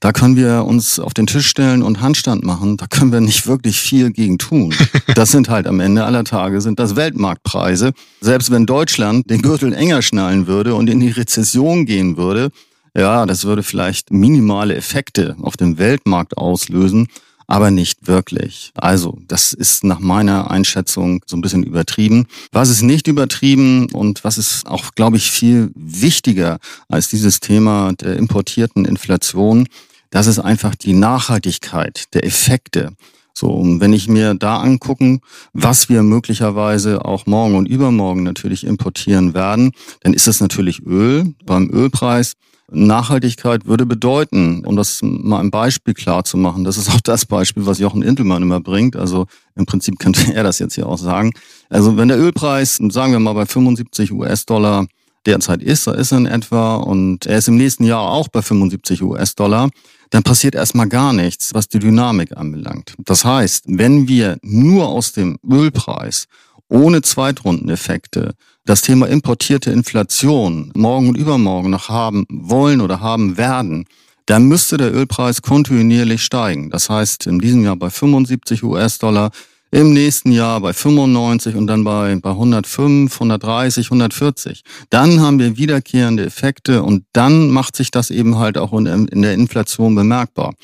da 0.00 0.12
können 0.12 0.36
wir 0.36 0.64
uns 0.64 0.98
auf 1.00 1.12
den 1.14 1.26
Tisch 1.26 1.48
stellen 1.48 1.82
und 1.82 2.00
Handstand 2.00 2.44
machen. 2.44 2.76
Da 2.76 2.86
können 2.86 3.12
wir 3.12 3.20
nicht 3.20 3.46
wirklich 3.46 3.80
viel 3.80 4.10
gegen 4.12 4.38
tun. 4.38 4.74
Das 5.14 5.32
sind 5.32 5.48
halt 5.48 5.66
am 5.66 5.80
Ende 5.80 6.04
aller 6.04 6.22
Tage 6.22 6.60
sind 6.60 6.78
das 6.78 6.94
Weltmarktpreise. 6.94 7.92
Selbst 8.20 8.52
wenn 8.52 8.66
Deutschland 8.66 9.28
den 9.28 9.42
Gürtel 9.42 9.72
enger 9.72 10.00
schnallen 10.00 10.46
würde 10.46 10.76
und 10.76 10.88
in 10.88 11.00
die 11.00 11.10
Rezession 11.10 11.86
gehen 11.86 12.16
würde, 12.16 12.50
ja, 12.96 13.26
das 13.26 13.44
würde 13.44 13.64
vielleicht 13.64 14.12
minimale 14.12 14.76
Effekte 14.76 15.36
auf 15.42 15.56
dem 15.56 15.78
Weltmarkt 15.78 16.36
auslösen. 16.36 17.08
aber 17.50 17.70
nicht 17.70 18.06
wirklich. 18.06 18.72
Also, 18.76 19.18
das 19.26 19.54
ist 19.54 19.82
nach 19.82 20.00
meiner 20.00 20.50
Einschätzung 20.50 21.22
so 21.26 21.34
ein 21.34 21.40
bisschen 21.40 21.62
übertrieben. 21.62 22.26
Was 22.52 22.68
ist 22.68 22.82
nicht 22.82 23.08
übertrieben 23.08 23.90
und 23.92 24.22
was 24.22 24.36
ist 24.36 24.66
auch, 24.66 24.94
glaube 24.94 25.16
ich, 25.16 25.30
viel 25.30 25.70
wichtiger 25.74 26.58
als 26.90 27.08
dieses 27.08 27.40
Thema 27.40 27.94
der 27.94 28.16
importierten 28.16 28.84
Inflation, 28.84 29.66
das 30.10 30.26
ist 30.26 30.38
einfach 30.38 30.74
die 30.74 30.94
Nachhaltigkeit 30.94 32.14
der 32.14 32.24
Effekte. 32.24 32.92
So, 33.34 33.48
und 33.50 33.80
wenn 33.80 33.92
ich 33.92 34.08
mir 34.08 34.34
da 34.34 34.58
angucken, 34.58 35.20
was 35.52 35.88
wir 35.88 36.02
möglicherweise 36.02 37.04
auch 37.04 37.26
morgen 37.26 37.54
und 37.54 37.66
übermorgen 37.66 38.24
natürlich 38.24 38.64
importieren 38.64 39.32
werden, 39.32 39.70
dann 40.00 40.12
ist 40.12 40.26
es 40.26 40.40
natürlich 40.40 40.84
Öl. 40.84 41.34
Beim 41.46 41.70
Ölpreis 41.70 42.34
Nachhaltigkeit 42.70 43.66
würde 43.66 43.86
bedeuten, 43.86 44.64
um 44.64 44.76
das 44.76 45.00
mal 45.02 45.40
ein 45.40 45.50
Beispiel 45.50 45.94
klar 45.94 46.24
zu 46.24 46.36
machen, 46.36 46.64
das 46.64 46.76
ist 46.76 46.90
auch 46.90 47.00
das 47.00 47.24
Beispiel, 47.24 47.64
was 47.64 47.78
Jochen 47.78 48.02
Intelmann 48.02 48.42
immer 48.42 48.60
bringt. 48.60 48.96
Also 48.96 49.26
im 49.54 49.64
Prinzip 49.64 49.98
könnte 49.98 50.32
er 50.34 50.42
das 50.42 50.58
jetzt 50.58 50.74
hier 50.74 50.86
auch 50.86 50.98
sagen. 50.98 51.32
Also 51.70 51.96
wenn 51.96 52.08
der 52.08 52.18
Ölpreis, 52.18 52.78
sagen 52.90 53.12
wir 53.12 53.20
mal 53.20 53.32
bei 53.32 53.46
75 53.46 54.12
US-Dollar 54.12 54.86
derzeit 55.26 55.62
ist, 55.62 55.86
da 55.86 55.92
ist 55.92 56.12
er 56.12 56.18
in 56.18 56.26
etwa 56.26 56.76
und 56.76 57.26
er 57.26 57.38
ist 57.38 57.48
im 57.48 57.56
nächsten 57.56 57.84
Jahr 57.84 58.02
auch 58.02 58.28
bei 58.28 58.42
75 58.42 59.02
US-Dollar, 59.02 59.70
dann 60.10 60.22
passiert 60.22 60.54
erstmal 60.54 60.88
gar 60.88 61.12
nichts, 61.12 61.54
was 61.54 61.68
die 61.68 61.78
Dynamik 61.78 62.36
anbelangt. 62.36 62.94
Das 62.98 63.24
heißt, 63.24 63.64
wenn 63.66 64.08
wir 64.08 64.38
nur 64.42 64.88
aus 64.88 65.12
dem 65.12 65.38
Ölpreis 65.48 66.26
ohne 66.68 67.02
Zweitrundeneffekte 67.02 68.34
das 68.64 68.82
Thema 68.82 69.06
importierte 69.06 69.70
Inflation 69.70 70.70
morgen 70.74 71.08
und 71.08 71.16
übermorgen 71.16 71.70
noch 71.70 71.88
haben 71.88 72.26
wollen 72.28 72.80
oder 72.80 73.00
haben 73.00 73.38
werden, 73.38 73.86
dann 74.26 74.44
müsste 74.44 74.76
der 74.76 74.94
Ölpreis 74.94 75.40
kontinuierlich 75.40 76.22
steigen. 76.22 76.68
Das 76.68 76.90
heißt, 76.90 77.26
in 77.26 77.38
diesem 77.38 77.64
Jahr 77.64 77.76
bei 77.76 77.88
75 77.88 78.62
US-Dollar, 78.62 79.30
im 79.70 79.92
nächsten 79.92 80.32
Jahr 80.32 80.60
bei 80.60 80.72
95 80.72 81.54
und 81.54 81.66
dann 81.66 81.84
bei, 81.84 82.16
bei 82.16 82.30
105, 82.30 83.12
130, 83.12 83.86
140. 83.86 84.62
Dann 84.90 85.20
haben 85.20 85.38
wir 85.38 85.56
wiederkehrende 85.56 86.24
Effekte 86.24 86.82
und 86.82 87.04
dann 87.12 87.50
macht 87.50 87.76
sich 87.76 87.90
das 87.90 88.10
eben 88.10 88.38
halt 88.38 88.56
auch 88.58 88.72
in, 88.72 88.86
in 88.86 89.22
der 89.22 89.34
Inflation 89.34 89.94
bemerkbar. 89.94 90.54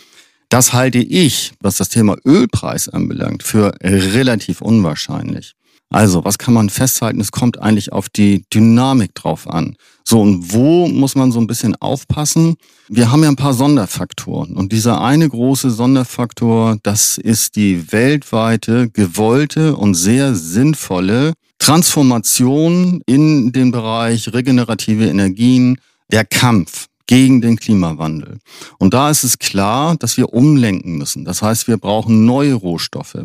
Das 0.49 0.73
halte 0.73 0.99
ich, 0.99 1.53
was 1.61 1.77
das 1.77 1.89
Thema 1.89 2.17
Ölpreis 2.25 2.89
anbelangt, 2.89 3.43
für 3.43 3.75
relativ 3.83 4.61
unwahrscheinlich. 4.61 5.55
Also, 5.91 6.25
was 6.25 6.39
kann 6.39 6.55
man 6.55 6.71
festhalten? 6.71 7.21
Es 7.21 7.31
kommt 7.33 7.61
eigentlich 7.61 7.93
auf 7.93 8.09
die 8.09 8.45
Dynamik 8.53 9.15
drauf 9.15 9.49
an. 9.49 9.77
So, 10.07 10.21
und 10.21 10.53
wo 10.53 10.87
muss 10.87 11.15
man 11.15 11.33
so 11.33 11.41
ein 11.41 11.47
bisschen 11.47 11.75
aufpassen? 11.77 12.57
Wir 12.89 13.11
haben 13.11 13.23
ja 13.23 13.31
ein 13.31 13.37
paar 13.37 13.55
Sonderfaktoren. 13.55 14.55
Und 14.55 14.73
dieser 14.73 15.01
eine 15.01 15.29
große 15.29 15.71
Sonderfaktor, 15.71 16.77
das 16.83 17.17
ist 17.17 17.57
die 17.57 17.91
weltweite, 17.91 18.91
gewollte 18.91 19.77
und 19.77 19.95
sehr 19.95 20.35
sinnvolle 20.35 21.33
Transformation 21.59 23.01
in 23.07 23.53
den 23.53 23.71
Bereich 23.71 24.31
regenerative 24.35 25.07
Energien, 25.07 25.79
der 26.13 26.27
Kampf 26.27 26.89
gegen 27.07 27.41
den 27.41 27.57
Klimawandel. 27.57 28.39
Und 28.79 28.93
da 28.93 29.09
ist 29.09 29.25
es 29.25 29.39
klar, 29.39 29.97
dass 29.97 30.19
wir 30.19 30.35
umlenken 30.35 30.99
müssen. 30.99 31.25
Das 31.25 31.41
heißt, 31.41 31.67
wir 31.67 31.79
brauchen 31.79 32.27
neue 32.27 32.53
Rohstoffe. 32.53 33.17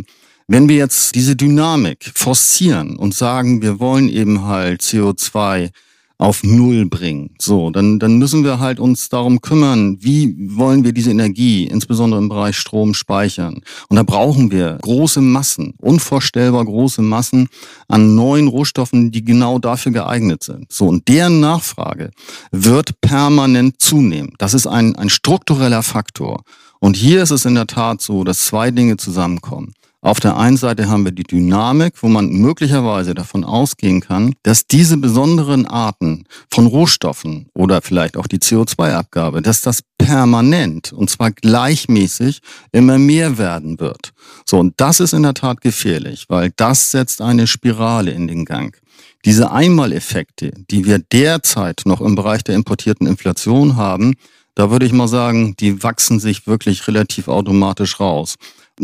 Wenn 0.47 0.69
wir 0.69 0.77
jetzt 0.77 1.15
diese 1.15 1.35
Dynamik 1.35 2.11
forcieren 2.15 2.95
und 2.95 3.13
sagen, 3.13 3.61
wir 3.61 3.79
wollen 3.79 4.07
eben 4.07 4.45
halt 4.45 4.81
CO2 4.81 5.71
auf 6.19 6.43
Null 6.43 6.85
bringen. 6.85 7.31
So, 7.39 7.71
dann, 7.71 7.97
dann 7.97 8.17
müssen 8.17 8.43
wir 8.43 8.59
halt 8.59 8.79
uns 8.79 9.07
darum 9.07 9.39
kümmern, 9.41 9.97
wie 10.01 10.35
wollen 10.37 10.83
wir 10.83 10.91
diese 10.91 11.11
Energie, 11.11 11.63
insbesondere 11.63 12.19
im 12.19 12.27
Bereich 12.27 12.57
Strom, 12.57 12.93
speichern. 12.93 13.61
Und 13.87 13.95
da 13.95 14.03
brauchen 14.03 14.51
wir 14.51 14.77
große 14.81 15.21
Massen, 15.21 15.73
unvorstellbar 15.77 16.65
große 16.65 17.01
Massen 17.01 17.47
an 17.87 18.15
neuen 18.15 18.49
Rohstoffen, 18.49 19.11
die 19.11 19.23
genau 19.23 19.59
dafür 19.59 19.93
geeignet 19.93 20.43
sind. 20.43 20.71
So, 20.71 20.87
und 20.87 21.07
deren 21.07 21.39
Nachfrage 21.39 22.11
wird 22.51 22.99
permanent 22.99 23.79
zunehmen. 23.81 24.33
Das 24.37 24.53
ist 24.53 24.67
ein, 24.67 24.97
ein 24.97 25.09
struktureller 25.09 25.83
Faktor. 25.83 26.43
Und 26.79 26.97
hier 26.97 27.23
ist 27.23 27.31
es 27.31 27.45
in 27.45 27.55
der 27.55 27.67
Tat 27.67 28.01
so, 28.01 28.25
dass 28.25 28.45
zwei 28.45 28.71
Dinge 28.71 28.97
zusammenkommen. 28.97 29.73
Auf 30.01 30.21
der 30.21 30.37
einen 30.37 30.55
Seite 30.55 30.87
haben 30.87 31.03
wir 31.03 31.11
die 31.11 31.23
Dynamik, 31.23 31.95
wo 32.01 32.07
man 32.07 32.29
möglicherweise 32.29 33.13
davon 33.13 33.43
ausgehen 33.43 33.99
kann, 33.99 34.33
dass 34.43 34.65
diese 34.65 34.95
besonderen 34.95 35.65
Arten 35.65 36.23
von 36.49 36.67
Rohstoffen 36.67 37.49
oder 37.53 37.81
vielleicht 37.81 38.15
auch 38.15 38.27
die 38.27 38.37
CO2-Abgabe, 38.39 39.41
dass 39.41 39.59
das 39.59 39.81
permanent 39.97 40.93
und 40.93 41.09
zwar 41.09 41.31
gleichmäßig 41.31 42.39
immer 42.71 42.97
mehr 42.97 43.37
werden 43.37 43.81
wird. 43.81 44.13
So, 44.45 44.59
und 44.59 44.73
das 44.77 45.01
ist 45.01 45.11
in 45.11 45.23
der 45.23 45.33
Tat 45.33 45.59
gefährlich, 45.59 46.27
weil 46.29 46.53
das 46.55 46.91
setzt 46.91 47.21
eine 47.21 47.45
Spirale 47.45 48.11
in 48.11 48.29
den 48.29 48.45
Gang. 48.45 48.79
Diese 49.25 49.51
Einmaleffekte, 49.51 50.53
die 50.71 50.85
wir 50.85 50.99
derzeit 50.99 51.81
noch 51.83 51.99
im 51.99 52.15
Bereich 52.15 52.45
der 52.45 52.55
importierten 52.55 53.05
Inflation 53.05 53.75
haben, 53.75 54.13
da 54.55 54.71
würde 54.71 54.85
ich 54.85 54.93
mal 54.93 55.09
sagen, 55.09 55.55
die 55.59 55.83
wachsen 55.83 56.21
sich 56.21 56.47
wirklich 56.47 56.87
relativ 56.87 57.27
automatisch 57.27 57.99
raus. 57.99 58.35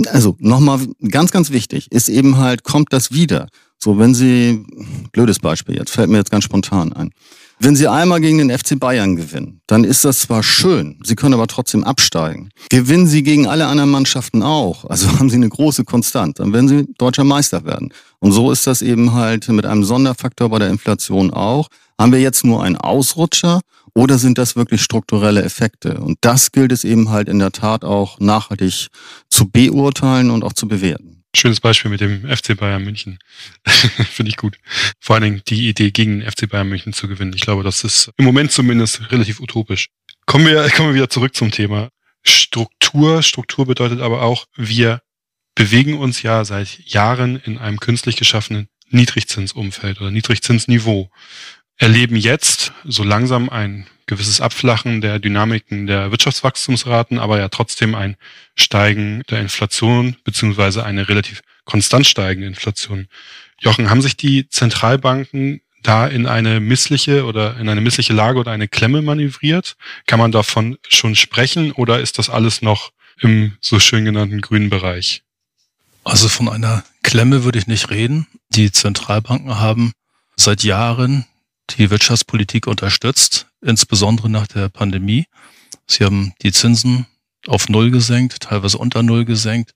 Also 0.08 0.36
nochmal 0.40 0.80
ganz, 1.10 1.32
ganz 1.32 1.52
wichtig 1.52 1.92
ist 1.92 2.10
eben 2.10 2.38
halt, 2.38 2.64
kommt 2.64 2.92
das 2.92 3.12
wieder? 3.12 3.48
So, 3.78 3.98
wenn 4.00 4.14
Sie, 4.14 4.66
blödes 5.12 5.40
Beispiel 5.40 5.76
jetzt, 5.76 5.92
fällt 5.92 6.10
mir 6.10 6.18
jetzt 6.18 6.32
ganz 6.32 6.44
spontan 6.44 6.92
ein. 6.94 7.12
Wenn 7.60 7.76
Sie 7.76 7.88
einmal 7.88 8.20
gegen 8.20 8.38
den 8.38 8.50
FC 8.50 8.78
Bayern 8.78 9.16
gewinnen, 9.16 9.62
dann 9.68 9.86
ist 9.86 10.04
das 10.04 10.20
zwar 10.20 10.44
schön, 10.44 11.00
Sie 11.04 11.16
können 11.16 11.34
aber 11.34 11.48
trotzdem 11.48 11.84
absteigen. 11.84 12.50
Gewinnen 12.70 13.08
Sie 13.08 13.24
gegen 13.24 13.48
alle 13.48 13.68
anderen 13.68 13.92
Mannschaften 13.92 14.44
auch, 14.44 14.86
also 14.86 15.08
haben 15.20 15.30
Sie 15.30 15.38
eine 15.38 15.50
große 15.50 15.86
Konstant, 15.86 16.40
dann 16.40 16.52
werden 16.52 16.68
Sie 16.68 16.88
deutscher 16.98 17.24
Meister 17.24 17.64
werden. 17.64 17.94
Und 18.20 18.34
so 18.34 18.52
ist 18.52 18.68
das 18.68 18.82
eben 18.82 19.14
halt 19.14 19.48
mit 19.50 19.66
einem 19.66 19.84
Sonderfaktor 19.84 20.50
bei 20.50 20.60
der 20.60 20.70
Inflation 20.70 21.32
auch. 21.32 21.70
Haben 21.98 22.12
wir 22.12 22.20
jetzt 22.20 22.44
nur 22.44 22.62
einen 22.62 22.76
Ausrutscher 22.76 23.62
oder 23.96 24.18
sind 24.18 24.38
das 24.38 24.56
wirklich 24.56 24.82
strukturelle 24.82 25.42
Effekte? 25.44 26.00
Und 26.00 26.18
das 26.22 26.52
gilt 26.52 26.72
es 26.72 26.84
eben 26.84 27.10
halt 27.10 27.30
in 27.30 27.40
der 27.40 27.52
Tat 27.52 27.84
auch 27.84 28.20
nachhaltig 28.20 28.90
zu 29.30 29.50
beurteilen 29.50 30.30
und 30.30 30.44
auch 30.44 30.54
zu 30.54 30.68
bewerten. 30.68 31.24
Schönes 31.36 31.60
Beispiel 31.60 31.92
mit 31.92 32.02
dem 32.02 32.28
FC 32.28 32.56
Bayern 32.58 32.84
München. 32.84 33.20
Finde 33.66 34.30
ich 34.30 34.38
gut. 34.38 34.58
Vor 35.00 35.16
allen 35.16 35.24
Dingen 35.24 35.42
die 35.48 35.68
Idee, 35.68 35.92
gegen 35.92 36.20
den 36.20 36.30
FC 36.30 36.50
Bayern 36.50 36.70
München 36.70 36.94
zu 36.94 37.08
gewinnen. 37.08 37.34
Ich 37.36 37.42
glaube, 37.42 37.64
das 37.64 37.84
ist 37.84 38.12
im 38.18 38.26
Moment 38.26 38.52
zumindest 38.52 39.12
relativ 39.12 39.40
utopisch. 39.40 39.90
Kommen 40.26 40.46
wir, 40.46 40.70
kommen 40.76 40.90
wir 40.90 40.96
wieder 40.96 41.10
zurück 41.10 41.36
zum 41.36 41.52
Thema 41.52 41.90
Struktur. 42.24 43.22
Struktur 43.24 43.66
bedeutet 43.66 44.02
aber 44.02 44.22
auch, 44.22 44.46
wir 44.56 45.02
bewegen 45.56 45.98
uns 45.98 46.22
ja 46.22 46.44
seit 46.44 46.80
Jahren 46.86 47.38
in 47.38 47.58
einem 47.58 47.80
künstlich 47.80 48.18
geschaffenen 48.18 48.68
Niedrigzinsumfeld 48.90 50.02
oder 50.02 50.12
Niedrigzinsniveau 50.12 51.10
erleben 51.78 52.16
jetzt 52.16 52.72
so 52.84 53.04
langsam 53.04 53.50
ein 53.50 53.88
gewisses 54.08 54.40
Abflachen 54.40 55.02
der 55.02 55.20
Dynamiken 55.20 55.88
der 55.88 56.12
Wirtschaftswachstumsraten, 56.12 57.20
aber 57.20 57.40
ja 57.40 57.50
trotzdem 57.50 57.96
ein 57.96 58.18
Steigen 58.56 59.24
der 59.30 59.42
Inflation 59.42 60.16
beziehungsweise 60.24 60.86
eine 60.86 61.10
relativ 61.10 61.42
konstant 61.66 62.06
steigende 62.06 62.48
Inflation. 62.48 63.08
Jochen, 63.60 63.90
haben 63.90 64.02
sich 64.02 64.16
die 64.16 64.48
Zentralbanken 64.48 65.62
da 65.82 66.08
in 66.08 66.28
eine 66.28 66.60
missliche 66.60 67.26
oder 67.26 67.58
in 67.58 67.70
eine 67.70 67.82
missliche 67.82 68.14
Lage 68.14 68.40
oder 68.40 68.52
eine 68.52 68.68
Klemme 68.68 69.02
manövriert? 69.02 69.76
Kann 70.08 70.20
man 70.20 70.32
davon 70.32 70.78
schon 70.88 71.16
sprechen 71.16 71.72
oder 71.72 72.00
ist 72.00 72.18
das 72.20 72.30
alles 72.30 72.62
noch 72.62 72.92
im 73.20 73.58
so 73.62 73.80
schön 73.80 74.06
genannten 74.06 74.42
grünen 74.42 74.70
Bereich? 74.70 75.24
Also 76.04 76.28
von 76.28 76.50
einer 76.50 76.84
Klemme 77.02 77.44
würde 77.44 77.58
ich 77.58 77.68
nicht 77.68 77.90
reden. 77.90 78.28
Die 78.50 78.72
Zentralbanken 78.72 79.60
haben 79.60 79.94
seit 80.36 80.64
Jahren 80.64 81.26
die 81.72 81.90
Wirtschaftspolitik 81.90 82.68
unterstützt, 82.68 83.48
insbesondere 83.62 84.30
nach 84.30 84.48
der 84.48 84.70
Pandemie. 84.70 85.26
Sie 85.88 86.04
haben 86.04 86.34
die 86.42 86.52
Zinsen 86.52 87.08
auf 87.48 87.70
Null 87.70 87.92
gesenkt, 87.92 88.42
teilweise 88.42 88.78
unter 88.78 89.04
Null 89.04 89.26
gesenkt. 89.26 89.74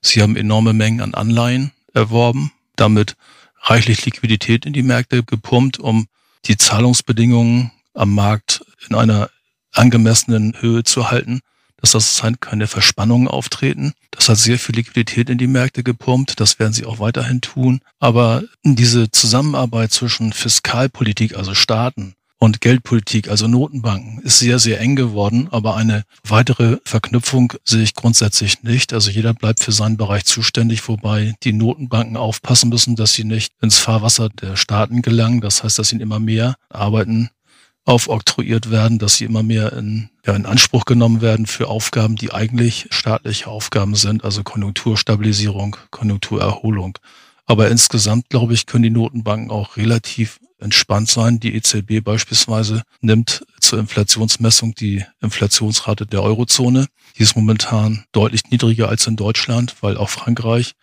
Sie 0.00 0.22
haben 0.22 0.36
enorme 0.36 0.72
Mengen 0.72 1.00
an 1.00 1.14
Anleihen 1.14 1.72
erworben, 1.94 2.52
damit 2.76 3.16
reichlich 3.62 4.04
Liquidität 4.04 4.66
in 4.66 4.72
die 4.72 4.82
Märkte 4.82 5.24
gepumpt, 5.24 5.78
um 5.78 6.06
die 6.46 6.56
Zahlungsbedingungen 6.56 7.72
am 7.94 8.14
Markt 8.14 8.64
in 8.88 8.94
einer 8.94 9.30
angemessenen 9.72 10.60
Höhe 10.60 10.84
zu 10.84 11.10
halten 11.10 11.40
dass 11.80 11.92
das 11.92 12.22
halt 12.22 12.40
keine 12.40 12.66
Verspannungen 12.66 13.28
auftreten. 13.28 13.92
Das 14.10 14.28
hat 14.28 14.38
sehr 14.38 14.58
viel 14.58 14.76
Liquidität 14.76 15.30
in 15.30 15.38
die 15.38 15.46
Märkte 15.46 15.82
gepumpt. 15.82 16.40
Das 16.40 16.58
werden 16.58 16.72
sie 16.72 16.84
auch 16.84 16.98
weiterhin 16.98 17.40
tun. 17.40 17.80
Aber 17.98 18.42
diese 18.64 19.10
Zusammenarbeit 19.10 19.92
zwischen 19.92 20.32
Fiskalpolitik, 20.32 21.36
also 21.36 21.54
Staaten, 21.54 22.14
und 22.38 22.60
Geldpolitik, 22.60 23.28
also 23.28 23.48
Notenbanken, 23.48 24.20
ist 24.22 24.38
sehr, 24.38 24.58
sehr 24.58 24.80
eng 24.80 24.96
geworden. 24.96 25.48
Aber 25.50 25.76
eine 25.76 26.04
weitere 26.22 26.78
Verknüpfung 26.84 27.52
sehe 27.64 27.82
ich 27.82 27.94
grundsätzlich 27.94 28.62
nicht. 28.62 28.92
Also 28.92 29.10
jeder 29.10 29.34
bleibt 29.34 29.60
für 29.60 29.72
seinen 29.72 29.96
Bereich 29.96 30.24
zuständig, 30.24 30.86
wobei 30.88 31.34
die 31.42 31.52
Notenbanken 31.52 32.16
aufpassen 32.16 32.68
müssen, 32.68 32.96
dass 32.96 33.12
sie 33.12 33.24
nicht 33.24 33.52
ins 33.60 33.78
Fahrwasser 33.78 34.28
der 34.28 34.56
Staaten 34.56 35.02
gelangen. 35.02 35.40
Das 35.40 35.64
heißt, 35.64 35.78
dass 35.78 35.88
sie 35.88 35.96
immer 35.96 36.20
mehr 36.20 36.54
arbeiten 36.68 37.30
aufoktroyiert 37.88 38.70
werden, 38.70 38.98
dass 38.98 39.16
sie 39.16 39.24
immer 39.24 39.42
mehr 39.42 39.72
in, 39.72 40.10
ja, 40.26 40.36
in 40.36 40.44
Anspruch 40.44 40.84
genommen 40.84 41.22
werden 41.22 41.46
für 41.46 41.68
Aufgaben, 41.68 42.16
die 42.16 42.32
eigentlich 42.32 42.86
staatliche 42.90 43.46
Aufgaben 43.46 43.94
sind, 43.94 44.24
also 44.24 44.42
Konjunkturstabilisierung, 44.42 45.76
Konjunkturerholung. 45.90 46.98
Aber 47.46 47.70
insgesamt, 47.70 48.28
glaube 48.28 48.52
ich, 48.52 48.66
können 48.66 48.82
die 48.82 48.90
Notenbanken 48.90 49.50
auch 49.50 49.78
relativ 49.78 50.38
entspannt 50.60 51.08
sein. 51.08 51.40
Die 51.40 51.54
EZB 51.54 52.04
beispielsweise 52.04 52.82
nimmt 53.00 53.46
zur 53.58 53.78
Inflationsmessung 53.78 54.74
die 54.74 55.02
Inflationsrate 55.22 56.04
der 56.04 56.22
Eurozone. 56.22 56.88
Die 57.16 57.22
ist 57.22 57.36
momentan 57.36 58.04
deutlich 58.12 58.50
niedriger 58.50 58.90
als 58.90 59.06
in 59.06 59.16
Deutschland, 59.16 59.76
weil 59.80 59.96
auch 59.96 60.10
Frankreich 60.10 60.74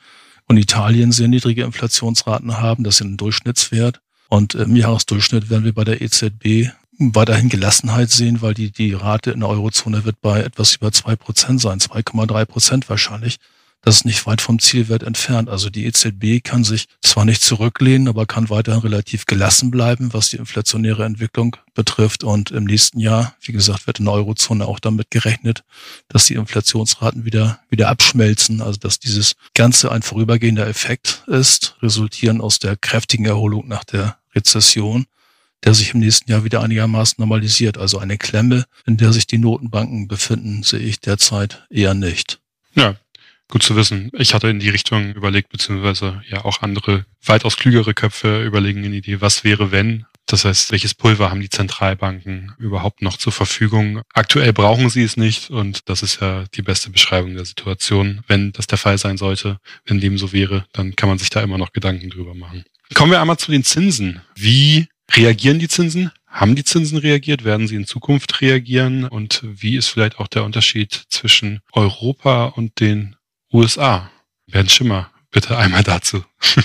und 0.48 0.58
Italien 0.58 1.12
sehr 1.12 1.28
niedrige 1.28 1.66
Inflationsraten 1.66 2.58
haben. 2.58 2.84
Das 2.84 2.96
ist 2.96 3.02
ein 3.02 3.18
Durchschnittswert. 3.18 4.02
Und 4.28 4.56
im 4.56 4.76
Jahresdurchschnitt 4.76 5.52
werden 5.52 5.66
wir 5.66 5.74
bei 5.74 5.84
der 5.84 6.02
EZB 6.02 6.72
weiterhin 6.98 7.50
Gelassenheit 7.50 8.10
sehen, 8.10 8.42
weil 8.42 8.54
die, 8.54 8.72
die 8.72 8.94
Rate 8.94 9.32
in 9.32 9.42
der 9.42 9.50
Eurozone 9.50 10.06
wird 10.06 10.22
bei 10.22 10.42
etwas 10.42 10.76
über 10.76 10.92
zwei 10.92 11.16
Prozent 11.16 11.62
sein, 11.62 11.80
2,3 11.80 12.46
Prozent 12.46 12.90
wahrscheinlich. 12.90 13.38
Das 13.82 13.98
ist 13.98 14.06
nicht 14.06 14.26
weit 14.26 14.42
vom 14.42 14.58
Zielwert 14.58 15.04
entfernt. 15.04 15.48
Also 15.48 15.70
die 15.70 15.86
EZB 15.86 16.44
kann 16.44 16.64
sich 16.64 16.88
zwar 17.04 17.24
nicht 17.24 17.44
zurücklehnen, 17.44 18.08
aber 18.08 18.26
kann 18.26 18.50
weiterhin 18.50 18.82
relativ 18.82 19.28
gelassen 19.28 19.70
bleiben, 19.70 20.12
was 20.12 20.30
die 20.30 20.38
inflationäre 20.38 21.06
Entwicklung 21.06 21.56
betrifft. 21.76 22.24
Und 22.24 22.50
im 22.50 22.64
nächsten 22.64 23.00
Jahr, 23.00 23.36
wie 23.42 23.52
gesagt, 23.52 23.86
wird 23.86 24.00
in 24.00 24.06
der 24.06 24.16
Eurozone 24.16 24.66
auch 24.66 24.80
damit 24.80 25.12
gerechnet, 25.12 25.64
dass 26.08 26.26
die 26.26 26.34
Inflationsraten 26.34 27.26
wieder, 27.26 27.60
wieder 27.70 27.90
abschmelzen. 27.90 28.60
Also 28.60 28.80
dass 28.80 28.98
dieses 28.98 29.36
Ganze 29.54 29.92
ein 29.92 30.02
vorübergehender 30.02 30.66
Effekt 30.66 31.24
ist, 31.28 31.78
resultieren 31.84 32.42
aus 32.42 32.58
der 32.58 32.78
kräftigen 32.78 33.26
Erholung 33.26 33.68
nach 33.68 33.84
der 33.84 34.18
Rezession 34.34 35.06
der 35.64 35.74
sich 35.74 35.94
im 35.94 36.00
nächsten 36.00 36.30
Jahr 36.30 36.44
wieder 36.44 36.62
einigermaßen 36.62 37.16
normalisiert. 37.18 37.78
Also 37.78 38.00
eine 38.00 38.18
Klemme, 38.18 38.66
in 38.86 38.98
der 38.98 39.14
sich 39.14 39.28
die 39.28 39.38
Notenbanken 39.38 40.08
befinden, 40.08 40.64
sehe 40.64 40.80
ich 40.80 41.00
derzeit 41.00 41.66
eher 41.70 41.94
nicht. 41.94 42.40
Ja, 42.76 42.96
Gut 43.48 43.62
zu 43.62 43.76
wissen. 43.76 44.10
Ich 44.14 44.34
hatte 44.34 44.48
in 44.48 44.60
die 44.60 44.70
Richtung 44.70 45.14
überlegt, 45.14 45.50
beziehungsweise 45.50 46.22
ja 46.28 46.44
auch 46.46 46.62
andere, 46.62 47.06
weitaus 47.24 47.58
klügere 47.58 47.94
Köpfe 47.94 48.44
überlegen 48.44 48.84
in 48.84 48.92
die 48.92 48.98
Idee, 48.98 49.22
was 49.22 49.44
wäre, 49.44 49.72
wenn. 49.72 50.06
Das 50.26 50.46
heißt, 50.46 50.72
welches 50.72 50.96
Pulver 50.96 51.30
haben 51.30 51.42
die 51.42 51.50
Zentralbanken 51.50 52.56
überhaupt 52.58 53.04
noch 53.04 53.18
zur 53.18 53.32
Verfügung? 53.32 54.02
Aktuell 54.14 54.54
brauchen 54.54 54.90
sie 54.90 55.04
es 55.04 55.18
nicht 55.18 55.52
und 55.52 55.88
das 55.88 56.02
ist 56.02 56.20
ja 56.20 56.46
die 56.56 56.64
beste 56.64 56.90
Beschreibung 56.90 57.36
der 57.36 57.46
Situation. 57.46 58.22
Wenn 58.28 58.52
das 58.52 58.66
der 58.66 58.80
Fall 58.80 58.98
sein 58.98 59.18
sollte, 59.18 59.60
wenn 59.86 60.00
dem 60.00 60.18
so 60.18 60.34
wäre, 60.34 60.66
dann 60.74 60.96
kann 60.96 61.10
man 61.10 61.20
sich 61.20 61.30
da 61.30 61.42
immer 61.42 61.60
noch 61.60 61.74
Gedanken 61.74 62.10
drüber 62.10 62.34
machen. 62.34 62.66
Kommen 62.96 63.12
wir 63.12 63.22
einmal 63.22 63.38
zu 63.38 63.52
den 63.52 63.64
Zinsen. 63.64 64.22
Wie 64.36 64.88
reagieren 65.12 65.60
die 65.60 65.68
Zinsen? 65.68 66.12
Haben 66.28 66.56
die 66.56 66.64
Zinsen 66.64 66.98
reagiert? 66.98 67.44
Werden 67.44 67.68
sie 67.68 67.76
in 67.76 67.86
Zukunft 67.86 68.42
reagieren? 68.42 69.06
Und 69.06 69.42
wie 69.44 69.78
ist 69.78 69.88
vielleicht 69.88 70.20
auch 70.20 70.28
der 70.28 70.44
Unterschied 70.44 71.06
zwischen 71.10 71.62
Europa 71.72 72.46
und 72.48 72.80
den 72.80 73.16
USA. 73.56 74.12
Bernd 74.48 74.70
Schimmer, 74.70 75.10
bitte 75.32 75.58
einmal 75.58 75.84
dazu. 75.84 76.24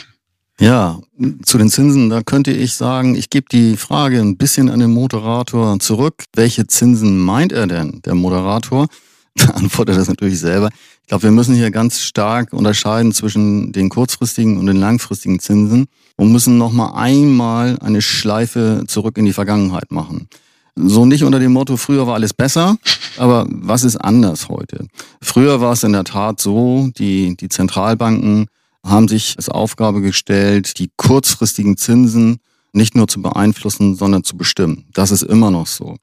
Ja, 0.63 1.01
zu 1.43 1.57
den 1.57 1.71
Zinsen, 1.71 2.11
da 2.11 2.21
könnte 2.21 2.53
ich 2.53 2.75
sagen, 2.75 3.15
ich 3.15 3.31
gebe 3.31 3.47
die 3.51 3.79
Frage 3.79 4.21
ein 4.21 4.37
bisschen 4.37 4.69
an 4.69 4.81
den 4.81 4.91
Moderator 4.91 5.79
zurück. 5.81 6.25
Welche 6.35 6.67
Zinsen 6.67 7.17
meint 7.17 7.51
er 7.51 7.67
denn, 7.67 8.03
der 8.05 8.15
Moderator? 8.15 8.87
Beantwortet 9.35 9.97
das 9.97 10.09
natürlich 10.09 10.39
selber. 10.39 10.69
Ich 11.01 11.09
glaube, 11.09 11.23
wir 11.23 11.31
müssen 11.31 11.55
hier 11.55 11.71
ganz 11.71 12.03
stark 12.03 12.53
unterscheiden 12.53 13.13
zwischen 13.13 13.73
den 13.73 13.89
kurzfristigen 13.89 14.59
und 14.59 14.67
den 14.67 14.77
langfristigen 14.77 15.41
Zinsen 15.41 15.87
und 16.21 16.33
müssen 16.33 16.59
nochmal 16.59 16.93
einmal 16.97 17.79
eine 17.81 18.03
Schleife 18.03 18.85
zurück 18.87 19.17
in 19.17 19.25
die 19.25 19.33
Vergangenheit 19.33 19.91
machen. 19.91 20.29
So 20.77 21.07
nicht 21.07 21.25
unter 21.25 21.39
dem 21.39 21.55
Motto, 21.55 21.79
früher 21.79 22.07
war 22.07 22.13
alles 22.13 22.35
besser, 22.35 22.77
aber 23.17 23.47
was 23.49 23.85
ist 23.85 23.97
anders 23.97 24.51
heute? 24.51 24.87
Früher 25.23 25.63
war 25.63 25.73
es 25.73 25.83
in 25.83 25.95
der 25.95 26.05
Tat 26.05 26.39
so, 26.39 26.91
die, 26.99 27.39
die 27.39 27.49
Zentralbanken 27.49 28.49
haben 28.85 29.09
sich 29.09 29.37
als 29.39 29.49
Aufgabe 29.49 30.03
gestellt, 30.03 30.79
die 30.79 30.91
kurzfristigen 30.99 31.79
Zinsen 31.79 32.37
nicht 32.75 32.95
nur 32.95 33.09
zu 33.09 33.23
beeinflussen, 33.23 33.97
sondern 33.97 34.23
zu 34.23 34.37
bestimmen. 34.37 34.85
Das 34.93 35.13
ist 35.13 35.23
immer 35.23 35.51
noch 35.51 35.67
so. 35.67 35.97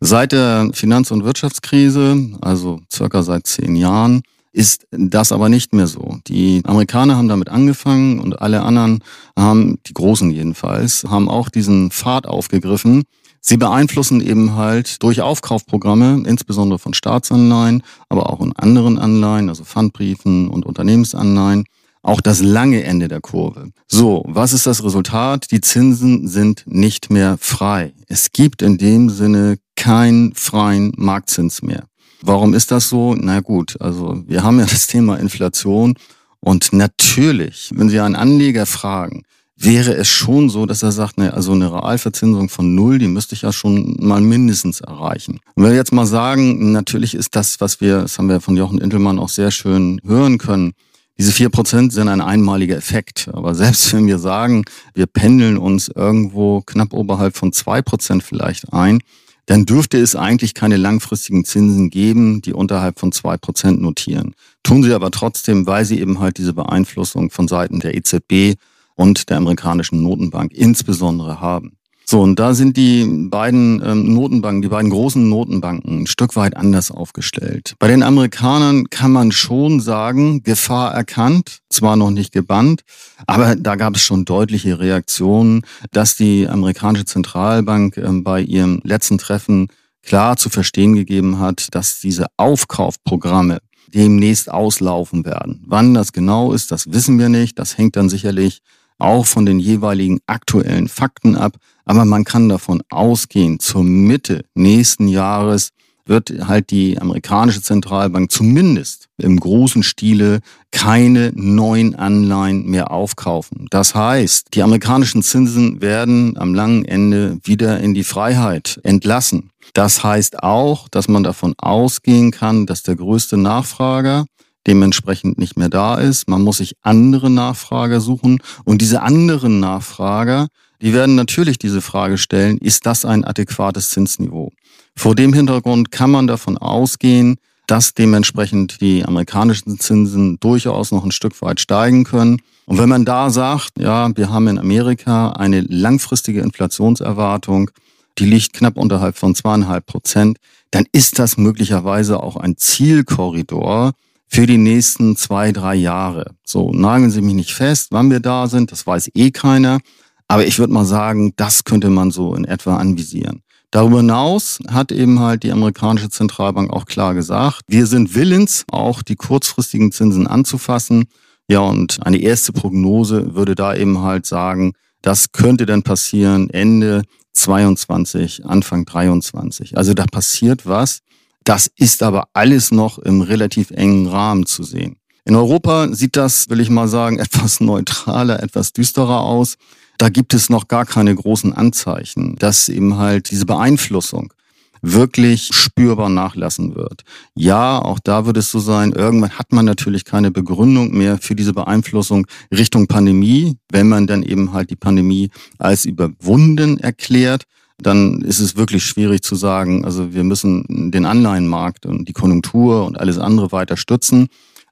Seit 0.00 0.32
der 0.32 0.70
Finanz- 0.72 1.10
und 1.10 1.24
Wirtschaftskrise, 1.24 2.30
also 2.40 2.80
circa 2.90 3.22
seit 3.22 3.46
zehn 3.46 3.76
Jahren, 3.76 4.22
ist 4.52 4.86
das 4.90 5.32
aber 5.32 5.48
nicht 5.48 5.72
mehr 5.72 5.86
so. 5.86 6.18
Die 6.26 6.62
Amerikaner 6.64 7.16
haben 7.16 7.28
damit 7.28 7.48
angefangen 7.48 8.20
und 8.20 8.40
alle 8.40 8.62
anderen 8.62 9.00
haben, 9.38 9.78
die 9.86 9.94
Großen 9.94 10.30
jedenfalls, 10.30 11.04
haben 11.04 11.28
auch 11.28 11.48
diesen 11.48 11.90
Pfad 11.90 12.26
aufgegriffen, 12.26 13.04
Sie 13.40 13.56
beeinflussen 13.56 14.20
eben 14.20 14.56
halt 14.56 15.02
durch 15.02 15.22
Aufkaufprogramme, 15.22 16.24
insbesondere 16.26 16.78
von 16.78 16.92
Staatsanleihen, 16.92 17.82
aber 18.08 18.30
auch 18.30 18.40
in 18.40 18.54
anderen 18.56 18.98
Anleihen, 18.98 19.48
also 19.48 19.64
Pfandbriefen 19.64 20.48
und 20.48 20.66
Unternehmensanleihen, 20.66 21.64
auch 22.02 22.20
das 22.20 22.40
lange 22.42 22.82
Ende 22.84 23.08
der 23.08 23.20
Kurve. 23.20 23.70
So, 23.86 24.24
was 24.26 24.52
ist 24.52 24.66
das 24.66 24.84
Resultat? 24.84 25.50
Die 25.50 25.60
Zinsen 25.60 26.28
sind 26.28 26.64
nicht 26.66 27.10
mehr 27.10 27.36
frei. 27.38 27.92
Es 28.06 28.32
gibt 28.32 28.62
in 28.62 28.78
dem 28.78 29.10
Sinne 29.10 29.58
keinen 29.76 30.34
freien 30.34 30.92
Marktzins 30.96 31.62
mehr. 31.62 31.84
Warum 32.22 32.54
ist 32.54 32.70
das 32.70 32.88
so? 32.88 33.14
Na 33.14 33.40
gut, 33.40 33.80
also 33.80 34.22
wir 34.26 34.42
haben 34.42 34.58
ja 34.58 34.66
das 34.66 34.86
Thema 34.86 35.16
Inflation 35.16 35.94
und 36.40 36.72
natürlich, 36.72 37.70
wenn 37.74 37.88
Sie 37.88 38.00
einen 38.00 38.16
Anleger 38.16 38.66
fragen, 38.66 39.24
wäre 39.56 39.94
es 39.94 40.08
schon 40.08 40.48
so, 40.50 40.66
dass 40.66 40.82
er 40.84 40.92
sagt, 40.92 41.18
ne, 41.18 41.34
also 41.34 41.52
eine 41.52 41.72
Realverzinsung 41.72 42.48
von 42.48 42.74
null, 42.74 42.98
die 42.98 43.08
müsste 43.08 43.34
ich 43.34 43.42
ja 43.42 43.52
schon 43.52 43.96
mal 43.98 44.20
mindestens 44.20 44.80
erreichen. 44.80 45.40
Und 45.54 45.64
wenn 45.64 45.72
wir 45.72 45.76
jetzt 45.76 45.92
mal 45.92 46.06
sagen, 46.06 46.70
natürlich 46.70 47.14
ist 47.14 47.34
das, 47.34 47.60
was 47.60 47.80
wir, 47.80 48.02
das 48.02 48.18
haben 48.18 48.28
wir 48.28 48.40
von 48.40 48.56
Jochen 48.56 48.78
Intelmann 48.78 49.18
auch 49.18 49.28
sehr 49.28 49.50
schön 49.50 50.00
hören 50.06 50.38
können, 50.38 50.74
diese 51.18 51.32
vier 51.32 51.48
Prozent 51.48 51.92
sind 51.92 52.06
ein 52.06 52.20
einmaliger 52.20 52.76
Effekt. 52.76 53.28
Aber 53.32 53.54
selbst 53.56 53.92
wenn 53.92 54.06
wir 54.06 54.18
sagen, 54.18 54.64
wir 54.94 55.06
pendeln 55.06 55.58
uns 55.58 55.88
irgendwo 55.88 56.62
knapp 56.62 56.92
oberhalb 56.92 57.36
von 57.36 57.52
zwei 57.52 57.82
Prozent 57.82 58.22
vielleicht 58.22 58.72
ein, 58.72 59.00
dann 59.48 59.64
dürfte 59.64 59.96
es 59.98 60.14
eigentlich 60.14 60.52
keine 60.52 60.76
langfristigen 60.76 61.42
Zinsen 61.42 61.88
geben, 61.88 62.42
die 62.42 62.52
unterhalb 62.52 63.00
von 63.00 63.12
zwei 63.12 63.38
Prozent 63.38 63.80
notieren. 63.80 64.34
Tun 64.62 64.82
sie 64.82 64.92
aber 64.92 65.10
trotzdem, 65.10 65.66
weil 65.66 65.86
sie 65.86 66.00
eben 66.00 66.20
halt 66.20 66.36
diese 66.36 66.52
Beeinflussung 66.52 67.30
von 67.30 67.48
Seiten 67.48 67.80
der 67.80 67.96
EZB 67.96 68.60
und 68.94 69.30
der 69.30 69.38
amerikanischen 69.38 70.02
Notenbank 70.02 70.52
insbesondere 70.52 71.40
haben. 71.40 71.77
So, 72.10 72.22
und 72.22 72.38
da 72.38 72.54
sind 72.54 72.78
die 72.78 73.04
beiden 73.04 73.82
ähm, 73.84 74.14
Notenbanken, 74.14 74.62
die 74.62 74.68
beiden 74.68 74.88
großen 74.88 75.28
Notenbanken 75.28 76.04
ein 76.04 76.06
Stück 76.06 76.36
weit 76.36 76.56
anders 76.56 76.90
aufgestellt. 76.90 77.74
Bei 77.78 77.86
den 77.86 78.02
Amerikanern 78.02 78.88
kann 78.88 79.12
man 79.12 79.30
schon 79.30 79.78
sagen, 79.80 80.42
Gefahr 80.42 80.94
erkannt, 80.94 81.58
zwar 81.68 81.96
noch 81.96 82.10
nicht 82.10 82.32
gebannt, 82.32 82.80
aber 83.26 83.56
da 83.56 83.76
gab 83.76 83.94
es 83.94 84.00
schon 84.00 84.24
deutliche 84.24 84.78
Reaktionen, 84.78 85.66
dass 85.90 86.16
die 86.16 86.48
amerikanische 86.48 87.04
Zentralbank 87.04 87.98
ähm, 87.98 88.24
bei 88.24 88.40
ihrem 88.40 88.80
letzten 88.84 89.18
Treffen 89.18 89.68
klar 90.02 90.38
zu 90.38 90.48
verstehen 90.48 90.94
gegeben 90.94 91.38
hat, 91.38 91.66
dass 91.72 92.00
diese 92.00 92.24
Aufkaufprogramme 92.38 93.58
demnächst 93.92 94.50
auslaufen 94.50 95.26
werden. 95.26 95.62
Wann 95.66 95.92
das 95.92 96.14
genau 96.14 96.54
ist, 96.54 96.72
das 96.72 96.90
wissen 96.90 97.18
wir 97.18 97.28
nicht. 97.28 97.58
Das 97.58 97.76
hängt 97.76 97.96
dann 97.96 98.08
sicherlich 98.08 98.62
auch 98.98 99.26
von 99.26 99.46
den 99.46 99.60
jeweiligen 99.60 100.20
aktuellen 100.26 100.88
Fakten 100.88 101.36
ab. 101.36 101.56
Aber 101.88 102.04
man 102.04 102.24
kann 102.24 102.50
davon 102.50 102.82
ausgehen, 102.90 103.60
zur 103.60 103.82
Mitte 103.82 104.44
nächsten 104.54 105.08
Jahres 105.08 105.70
wird 106.04 106.30
halt 106.46 106.70
die 106.70 107.00
amerikanische 107.00 107.62
Zentralbank 107.62 108.30
zumindest 108.30 109.08
im 109.16 109.40
großen 109.40 109.82
Stile 109.82 110.40
keine 110.70 111.32
neuen 111.34 111.94
Anleihen 111.94 112.66
mehr 112.66 112.90
aufkaufen. 112.90 113.68
Das 113.70 113.94
heißt, 113.94 114.48
die 114.52 114.62
amerikanischen 114.62 115.22
Zinsen 115.22 115.80
werden 115.80 116.36
am 116.36 116.54
langen 116.54 116.84
Ende 116.84 117.38
wieder 117.42 117.80
in 117.80 117.94
die 117.94 118.04
Freiheit 118.04 118.78
entlassen. 118.84 119.50
Das 119.72 120.04
heißt 120.04 120.42
auch, 120.42 120.88
dass 120.90 121.08
man 121.08 121.22
davon 121.24 121.54
ausgehen 121.56 122.32
kann, 122.32 122.66
dass 122.66 122.82
der 122.82 122.96
größte 122.96 123.38
Nachfrager 123.38 124.26
dementsprechend 124.66 125.38
nicht 125.38 125.56
mehr 125.56 125.70
da 125.70 125.94
ist. 125.94 126.28
Man 126.28 126.42
muss 126.42 126.58
sich 126.58 126.74
andere 126.82 127.30
Nachfrager 127.30 128.00
suchen 128.00 128.40
und 128.64 128.82
diese 128.82 129.00
anderen 129.00 129.58
Nachfrager, 129.60 130.48
die 130.80 130.92
werden 130.92 131.14
natürlich 131.14 131.58
diese 131.58 131.80
Frage 131.80 132.18
stellen, 132.18 132.58
ist 132.58 132.86
das 132.86 133.04
ein 133.04 133.24
adäquates 133.24 133.90
Zinsniveau? 133.90 134.52
Vor 134.96 135.14
dem 135.14 135.32
Hintergrund 135.32 135.90
kann 135.90 136.10
man 136.10 136.26
davon 136.26 136.58
ausgehen, 136.58 137.36
dass 137.66 137.94
dementsprechend 137.94 138.80
die 138.80 139.04
amerikanischen 139.04 139.78
Zinsen 139.78 140.40
durchaus 140.40 140.90
noch 140.90 141.04
ein 141.04 141.12
Stück 141.12 141.40
weit 141.42 141.60
steigen 141.60 142.04
können. 142.04 142.40
Und 142.66 142.78
wenn 142.78 142.88
man 142.88 143.04
da 143.04 143.30
sagt, 143.30 143.78
ja, 143.78 144.10
wir 144.16 144.30
haben 144.30 144.48
in 144.48 144.58
Amerika 144.58 145.32
eine 145.32 145.60
langfristige 145.60 146.40
Inflationserwartung, 146.40 147.70
die 148.18 148.24
liegt 148.24 148.54
knapp 148.54 148.76
unterhalb 148.76 149.16
von 149.16 149.34
zweieinhalb 149.34 149.86
Prozent, 149.86 150.38
dann 150.70 150.86
ist 150.92 151.18
das 151.18 151.36
möglicherweise 151.36 152.22
auch 152.22 152.36
ein 152.36 152.56
Zielkorridor, 152.56 153.92
für 154.28 154.46
die 154.46 154.58
nächsten 154.58 155.16
zwei, 155.16 155.52
drei 155.52 155.74
Jahre. 155.74 156.32
So, 156.44 156.70
nageln 156.70 157.10
Sie 157.10 157.22
mich 157.22 157.34
nicht 157.34 157.54
fest, 157.54 157.88
wann 157.90 158.10
wir 158.10 158.20
da 158.20 158.46
sind, 158.46 158.70
das 158.70 158.86
weiß 158.86 159.10
eh 159.14 159.30
keiner. 159.30 159.80
Aber 160.28 160.46
ich 160.46 160.58
würde 160.58 160.72
mal 160.72 160.84
sagen, 160.84 161.32
das 161.36 161.64
könnte 161.64 161.88
man 161.88 162.10
so 162.10 162.34
in 162.34 162.44
etwa 162.44 162.76
anvisieren. 162.76 163.42
Darüber 163.70 163.98
hinaus 163.98 164.60
hat 164.68 164.92
eben 164.92 165.20
halt 165.20 165.42
die 165.42 165.52
amerikanische 165.52 166.08
Zentralbank 166.08 166.70
auch 166.70 166.86
klar 166.86 167.14
gesagt, 167.14 167.60
wir 167.66 167.86
sind 167.86 168.14
willens, 168.14 168.64
auch 168.70 169.02
die 169.02 169.16
kurzfristigen 169.16 169.92
Zinsen 169.92 170.26
anzufassen. 170.26 171.06
Ja, 171.48 171.60
und 171.60 171.98
eine 172.02 172.18
erste 172.18 172.52
Prognose 172.52 173.34
würde 173.34 173.54
da 173.54 173.74
eben 173.74 174.02
halt 174.02 174.26
sagen, 174.26 174.72
das 175.02 175.32
könnte 175.32 175.66
dann 175.66 175.82
passieren 175.82 176.50
Ende 176.50 177.02
22, 177.32 178.46
Anfang 178.46 178.84
23. 178.84 179.76
Also 179.76 179.94
da 179.94 180.06
passiert 180.06 180.66
was. 180.66 181.00
Das 181.44 181.70
ist 181.76 182.02
aber 182.02 182.28
alles 182.32 182.70
noch 182.70 182.98
im 182.98 183.22
relativ 183.22 183.70
engen 183.70 184.06
Rahmen 184.06 184.44
zu 184.44 184.62
sehen. 184.62 184.96
In 185.24 185.36
Europa 185.36 185.88
sieht 185.92 186.16
das, 186.16 186.48
will 186.48 186.60
ich 186.60 186.70
mal 186.70 186.88
sagen, 186.88 187.18
etwas 187.18 187.60
neutraler, 187.60 188.42
etwas 188.42 188.72
düsterer 188.72 189.20
aus. 189.20 189.56
Da 189.98 190.08
gibt 190.08 190.32
es 190.32 190.48
noch 190.48 190.68
gar 190.68 190.86
keine 190.86 191.14
großen 191.14 191.52
Anzeichen, 191.52 192.36
dass 192.36 192.68
eben 192.68 192.96
halt 192.96 193.30
diese 193.30 193.46
Beeinflussung 193.46 194.32
wirklich 194.80 195.50
spürbar 195.52 196.08
nachlassen 196.08 196.76
wird. 196.76 197.02
Ja, 197.34 197.80
auch 197.80 197.98
da 197.98 198.26
wird 198.26 198.36
es 198.36 198.50
so 198.50 198.60
sein, 198.60 198.92
irgendwann 198.92 199.38
hat 199.38 199.52
man 199.52 199.64
natürlich 199.64 200.04
keine 200.04 200.30
Begründung 200.30 200.96
mehr 200.96 201.18
für 201.18 201.34
diese 201.34 201.52
Beeinflussung 201.52 202.26
Richtung 202.52 202.86
Pandemie. 202.86 203.56
Wenn 203.70 203.88
man 203.88 204.06
dann 204.06 204.22
eben 204.22 204.52
halt 204.52 204.70
die 204.70 204.76
Pandemie 204.76 205.30
als 205.58 205.84
überwunden 205.84 206.78
erklärt, 206.78 207.44
dann 207.80 208.22
ist 208.22 208.40
es 208.40 208.56
wirklich 208.56 208.84
schwierig 208.84 209.22
zu 209.22 209.36
sagen, 209.36 209.84
also 209.84 210.12
wir 210.12 210.24
müssen 210.24 210.90
den 210.90 211.04
Anleihenmarkt 211.06 211.86
und 211.86 212.08
die 212.08 212.12
Konjunktur 212.12 212.84
und 212.86 212.98
alles 212.98 213.18
andere 213.18 213.52
weiter 213.52 213.76
stützen. 213.76 214.28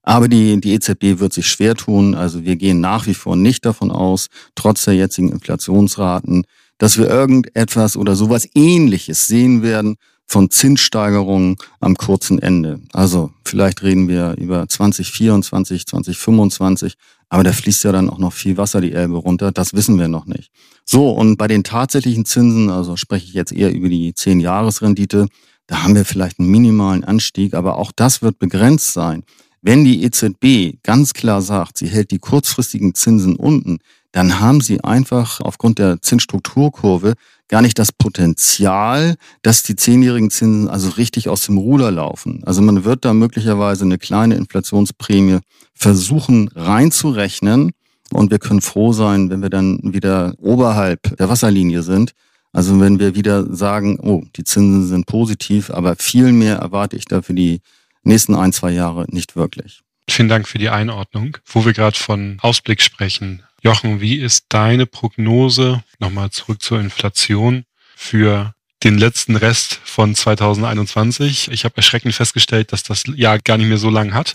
Aber 0.07 0.29
die, 0.29 0.61
die 0.61 0.73
EZB 0.73 1.19
wird 1.19 1.33
sich 1.33 1.49
schwer 1.49 1.75
tun. 1.75 2.14
Also 2.14 2.45
wir 2.45 2.57
gehen 2.57 2.81
nach 2.81 3.07
wie 3.07 3.14
vor 3.14 3.35
nicht 3.35 3.66
davon 3.66 3.90
aus, 3.90 4.29
trotz 4.55 4.85
der 4.85 4.95
jetzigen 4.95 5.31
Inflationsraten, 5.31 6.45
dass 6.79 6.97
wir 6.97 7.09
irgendetwas 7.09 7.97
oder 7.97 8.14
sowas 8.14 8.49
ähnliches 8.55 9.27
sehen 9.27 9.62
werden 9.62 9.97
von 10.29 10.49
Zinssteigerungen 10.51 11.57
am 11.81 11.97
kurzen 11.97 12.38
Ende. 12.38 12.81
Also 12.92 13.33
vielleicht 13.45 13.83
reden 13.83 14.09
wir 14.09 14.37
über 14.38 14.69
2024, 14.69 15.87
2025, 15.87 16.95
aber 17.29 17.42
da 17.42 17.53
fließt 17.53 17.83
ja 17.83 17.90
dann 17.90 18.09
auch 18.09 18.19
noch 18.19 18.33
viel 18.33 18.57
Wasser 18.57 18.81
die 18.81 18.92
Elbe 18.92 19.16
runter. 19.16 19.51
Das 19.51 19.75
wissen 19.75 19.99
wir 19.99 20.07
noch 20.07 20.27
nicht. 20.27 20.53
So, 20.85 21.11
und 21.11 21.37
bei 21.37 21.49
den 21.49 21.64
tatsächlichen 21.64 22.25
Zinsen, 22.25 22.71
also 22.71 22.97
spreche 22.97 23.27
ich 23.27 23.35
jetzt 23.35 23.53
eher 23.53 23.73
über 23.73 23.88
die 23.88 24.12
10-Jahres-Rendite, 24.12 25.27
da 25.66 25.83
haben 25.83 25.97
wir 25.97 26.05
vielleicht 26.05 26.38
einen 26.38 26.51
minimalen 26.51 27.03
Anstieg, 27.03 27.55
aber 27.55 27.77
auch 27.79 27.90
das 27.95 28.23
wird 28.23 28.38
begrenzt 28.38 28.92
sein. 28.92 29.25
Wenn 29.66 29.83
die 29.83 30.05
EZB 30.05 30.81
ganz 30.85 31.12
klar 31.12 31.42
sagt, 31.42 31.79
sie 31.79 31.88
hält 31.88 32.12
die 32.12 32.20
kurzfristigen 32.20 32.94
Zinsen 32.94 33.35
unten, 33.35 33.79
dann 34.12 34.38
haben 34.38 34.61
sie 34.61 34.85
einfach 34.85 35.40
aufgrund 35.40 35.81
der 35.81 36.00
Zinsstrukturkurve 36.00 37.14
gar 37.48 37.62
nicht 37.62 37.76
das 37.81 37.90
Potenzial, 37.90 39.16
dass 39.42 39.64
die 39.64 39.74
zehnjährigen 39.74 40.31
Zinsen 40.31 40.68
also 40.68 40.90
richtig 40.90 41.29
aus 41.29 41.46
dem 41.46 41.59
Ruder 41.59 41.90
laufen. 41.90 42.44
Also 42.46 42.62
man 42.62 42.85
wird 42.85 43.05
da 43.05 43.12
möglicherweise 43.12 43.85
eine 43.85 43.98
kleine 43.98 44.37
Inflationsprämie 44.37 45.40
versuchen 45.74 46.48
reinzurechnen 46.55 47.72
und 48.12 48.31
wir 48.31 48.38
können 48.38 48.61
froh 48.61 48.92
sein, 48.92 49.31
wenn 49.31 49.42
wir 49.42 49.50
dann 49.50 49.81
wieder 49.83 50.35
oberhalb 50.38 51.16
der 51.16 51.29
Wasserlinie 51.29 51.83
sind. 51.83 52.12
Also 52.52 52.79
wenn 52.79 53.00
wir 53.00 53.16
wieder 53.16 53.52
sagen, 53.52 53.98
oh, 54.00 54.22
die 54.37 54.44
Zinsen 54.44 54.87
sind 54.87 55.07
positiv, 55.07 55.70
aber 55.70 55.96
viel 55.96 56.31
mehr 56.31 56.59
erwarte 56.59 56.96
ich 56.96 57.07
da 57.07 57.20
für 57.20 57.35
die 57.35 57.59
nächsten 58.07 58.35
ein, 58.35 58.53
zwei 58.53 58.71
Jahre 58.71 59.05
nicht 59.09 59.37
wirklich. 59.37 59.81
Vielen 60.09 60.29
Dank 60.29 60.49
für 60.49 60.59
die 60.59 60.71
Einordnung. 60.71 61.37
Wo 61.45 61.64
wir 61.64 61.73
gerade 61.73 61.97
von 61.97 62.38
Ausblick 62.40 62.81
sprechen. 62.81 63.42
Jochen, 63.61 64.01
wie 64.01 64.16
ist 64.16 64.47
deine 64.49 64.87
Prognose, 64.87 65.83
nochmal 65.99 66.31
zurück 66.31 66.62
zur 66.62 66.81
Inflation, 66.81 67.64
für 67.97 68.55
den 68.85 68.99
letzten 68.99 69.37
Rest 69.37 69.81
von 69.85 70.14
2021? 70.14 71.51
Ich 71.51 71.64
habe 71.64 71.77
erschreckend 71.77 72.14
festgestellt, 72.14 72.73
dass 72.73 72.85
das 72.85 73.05
Jahr 73.14 73.38
gar 73.40 73.59
nicht 73.59 73.69
mehr 73.69 73.79
so 73.79 73.90
lang 73.90 74.14
hat. 74.14 74.33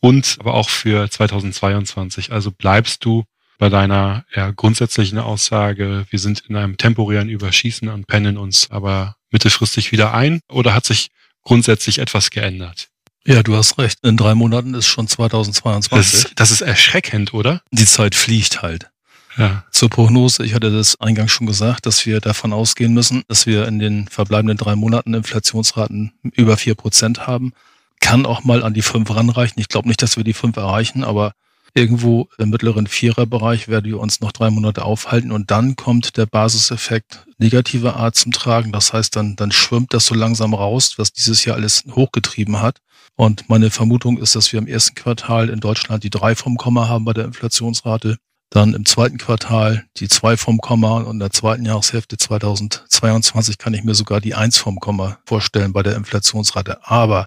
Und 0.00 0.36
aber 0.40 0.54
auch 0.54 0.68
für 0.68 1.08
2022. 1.10 2.32
Also 2.32 2.50
bleibst 2.50 3.04
du 3.04 3.24
bei 3.58 3.68
deiner 3.68 4.24
grundsätzlichen 4.56 5.18
Aussage, 5.18 6.06
wir 6.10 6.18
sind 6.18 6.42
in 6.48 6.56
einem 6.56 6.76
temporären 6.76 7.28
Überschießen 7.28 7.88
und 7.88 8.06
pennen 8.06 8.36
uns 8.36 8.70
aber 8.70 9.16
mittelfristig 9.30 9.92
wieder 9.92 10.14
ein? 10.14 10.40
Oder 10.48 10.74
hat 10.74 10.84
sich 10.84 11.10
grundsätzlich 11.42 11.98
etwas 11.98 12.30
geändert. 12.30 12.88
Ja, 13.24 13.42
du 13.42 13.56
hast 13.56 13.78
recht. 13.78 13.98
In 14.02 14.16
drei 14.16 14.34
Monaten 14.34 14.74
ist 14.74 14.86
schon 14.86 15.06
2022. 15.06 15.90
Das 15.90 16.14
ist, 16.14 16.32
das 16.34 16.50
ist 16.50 16.60
erschreckend, 16.60 17.34
oder? 17.34 17.62
Die 17.70 17.86
Zeit 17.86 18.14
fliegt 18.14 18.62
halt. 18.62 18.90
Ja. 19.36 19.64
Zur 19.70 19.88
Prognose, 19.88 20.44
ich 20.44 20.54
hatte 20.54 20.70
das 20.70 21.00
eingangs 21.00 21.32
schon 21.32 21.46
gesagt, 21.46 21.86
dass 21.86 22.04
wir 22.04 22.20
davon 22.20 22.52
ausgehen 22.52 22.92
müssen, 22.92 23.22
dass 23.28 23.46
wir 23.46 23.66
in 23.66 23.78
den 23.78 24.08
verbleibenden 24.08 24.58
drei 24.58 24.76
Monaten 24.76 25.14
Inflationsraten 25.14 26.12
über 26.34 26.56
vier 26.56 26.74
Prozent 26.74 27.26
haben. 27.26 27.52
Kann 28.00 28.26
auch 28.26 28.44
mal 28.44 28.62
an 28.62 28.74
die 28.74 28.82
fünf 28.82 29.14
ranreichen. 29.14 29.60
Ich 29.60 29.68
glaube 29.68 29.88
nicht, 29.88 30.02
dass 30.02 30.16
wir 30.16 30.24
die 30.24 30.34
fünf 30.34 30.56
erreichen, 30.56 31.04
aber 31.04 31.32
irgendwo 31.74 32.28
im 32.36 32.50
mittleren 32.50 32.86
Viererbereich 32.86 33.68
werden 33.68 33.86
wir 33.86 34.00
uns 34.00 34.20
noch 34.20 34.32
drei 34.32 34.50
Monate 34.50 34.84
aufhalten 34.84 35.32
und 35.32 35.50
dann 35.50 35.76
kommt 35.76 36.16
der 36.18 36.26
Basiseffekt 36.26 37.24
negativer 37.38 37.96
Art 37.96 38.16
zum 38.16 38.32
Tragen. 38.32 38.72
Das 38.72 38.92
heißt, 38.92 39.16
dann, 39.16 39.36
dann 39.36 39.52
schwimmt 39.52 39.94
das 39.94 40.04
so 40.04 40.14
langsam 40.14 40.52
raus, 40.52 40.94
was 40.98 41.12
dieses 41.12 41.44
Jahr 41.44 41.56
alles 41.56 41.84
hochgetrieben 41.90 42.60
hat. 42.60 42.78
Und 43.16 43.48
meine 43.48 43.70
Vermutung 43.70 44.18
ist, 44.18 44.34
dass 44.34 44.52
wir 44.52 44.58
im 44.58 44.66
ersten 44.66 44.94
Quartal 44.94 45.48
in 45.48 45.60
Deutschland 45.60 46.04
die 46.04 46.10
drei 46.10 46.34
vom 46.34 46.56
Komma 46.56 46.88
haben 46.88 47.04
bei 47.04 47.12
der 47.12 47.24
Inflationsrate. 47.24 48.16
Dann 48.50 48.74
im 48.74 48.84
zweiten 48.84 49.16
Quartal 49.16 49.84
die 49.96 50.08
zwei 50.08 50.36
vom 50.36 50.58
Komma 50.58 50.98
und 50.98 51.14
in 51.14 51.18
der 51.20 51.30
zweiten 51.30 51.64
Jahreshälfte 51.64 52.18
2022 52.18 53.56
kann 53.56 53.72
ich 53.72 53.82
mir 53.82 53.94
sogar 53.94 54.20
die 54.20 54.34
eins 54.34 54.58
vom 54.58 54.78
Komma 54.78 55.18
vorstellen 55.24 55.72
bei 55.72 55.82
der 55.82 55.96
Inflationsrate. 55.96 56.86
Aber 56.86 57.26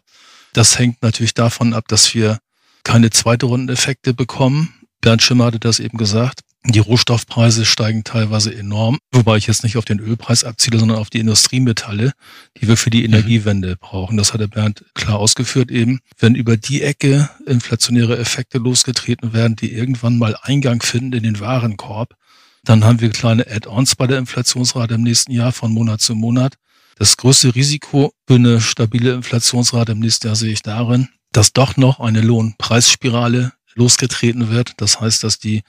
das 0.54 0.78
hängt 0.78 1.02
natürlich 1.02 1.34
davon 1.34 1.74
ab, 1.74 1.86
dass 1.88 2.14
wir 2.14 2.38
keine 2.84 3.10
zweite 3.10 3.48
Rundeneffekte 3.48 4.14
bekommen. 4.14 4.74
Bernd 5.02 5.24
Schimmer 5.24 5.46
hatte 5.46 5.60
das 5.60 5.80
eben 5.80 5.98
gesagt. 5.98 6.42
Die 6.68 6.80
Rohstoffpreise 6.80 7.64
steigen 7.64 8.04
teilweise 8.04 8.54
enorm, 8.54 8.98
wobei 9.12 9.38
ich 9.38 9.46
jetzt 9.46 9.64
nicht 9.64 9.78
auf 9.78 9.86
den 9.86 10.00
Ölpreis 10.00 10.44
abziele, 10.44 10.80
sondern 10.80 10.98
auf 10.98 11.12
die 11.12 11.20
Industriemetalle, 11.20 12.14
die 12.58 12.68
wir 12.68 12.76
für 12.76 12.90
die 12.90 13.00
mhm. 13.00 13.14
Energiewende 13.14 13.76
brauchen. 13.76 14.18
Das 14.18 14.34
hatte 14.34 14.48
Bernd 14.48 14.84
klar 14.96 15.20
ausgeführt 15.20 15.70
eben. 15.70 16.00
Wenn 16.18 16.34
über 16.34 16.58
die 16.58 16.82
Ecke 16.82 17.30
inflationäre 17.46 18.18
Effekte 18.18 18.58
losgetreten 18.58 19.32
werden, 19.34 19.56
die 19.56 19.74
irgendwann 19.74 20.18
mal 20.18 20.36
Eingang 20.42 20.82
finden 20.82 21.14
in 21.14 21.24
den 21.24 21.40
Warenkorb, 21.40 22.16
dann 22.64 22.84
haben 22.84 23.00
wir 23.00 23.12
kleine 23.12 23.46
Add-ons 23.48 23.96
bei 23.96 24.08
der 24.08 24.18
Inflationsrate 24.18 24.96
im 24.96 25.04
nächsten 25.04 25.32
Jahr 25.32 25.52
von 25.52 25.72
Monat 25.72 26.02
zu 26.02 26.16
Monat. 26.16 26.56
Das 26.98 27.16
größte 27.16 27.54
Risiko 27.54 28.12
für 28.28 28.36
eine 28.36 28.60
stabile 28.60 29.14
Inflationsrate 29.14 29.92
im 29.92 30.00
nächsten 30.00 30.28
Jahr 30.28 30.36
sehe 30.36 30.52
ich 30.52 30.64
darin, 30.64 31.10
dass 31.32 31.54
doch 31.54 31.78
noch 31.78 32.00
eine 32.00 32.22
Lohnpreisspirale 32.22 33.54
losgetreten 33.76 34.50
wird. 34.50 34.74
Das 34.78 35.00
heißt, 35.00 35.24
dass 35.24 35.38
die 35.38 35.62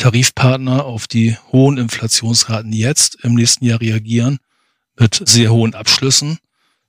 Tarifpartner 0.00 0.86
auf 0.86 1.06
die 1.06 1.36
hohen 1.52 1.76
Inflationsraten 1.76 2.72
jetzt 2.72 3.18
im 3.22 3.34
nächsten 3.34 3.66
Jahr 3.66 3.82
reagieren 3.82 4.38
mit 4.98 5.22
sehr 5.26 5.52
hohen 5.52 5.74
Abschlüssen, 5.74 6.38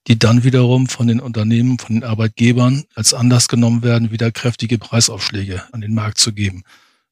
die 0.08 0.18
dann 0.18 0.46
wiederum 0.46 0.88
von 0.88 1.08
den 1.08 1.20
Unternehmen, 1.20 1.78
von 1.78 1.96
den 1.96 2.06
Arbeitgebern 2.06 2.86
als 2.96 3.14
Anlass 3.14 3.50
genommen 3.50 3.84
werden, 3.84 4.12
wieder 4.12 4.32
kräftige 4.32 4.78
Preisaufschläge 4.78 5.62
an 5.74 5.82
den 5.82 5.94
Markt 5.94 6.20
zu 6.20 6.32
geben. 6.32 6.64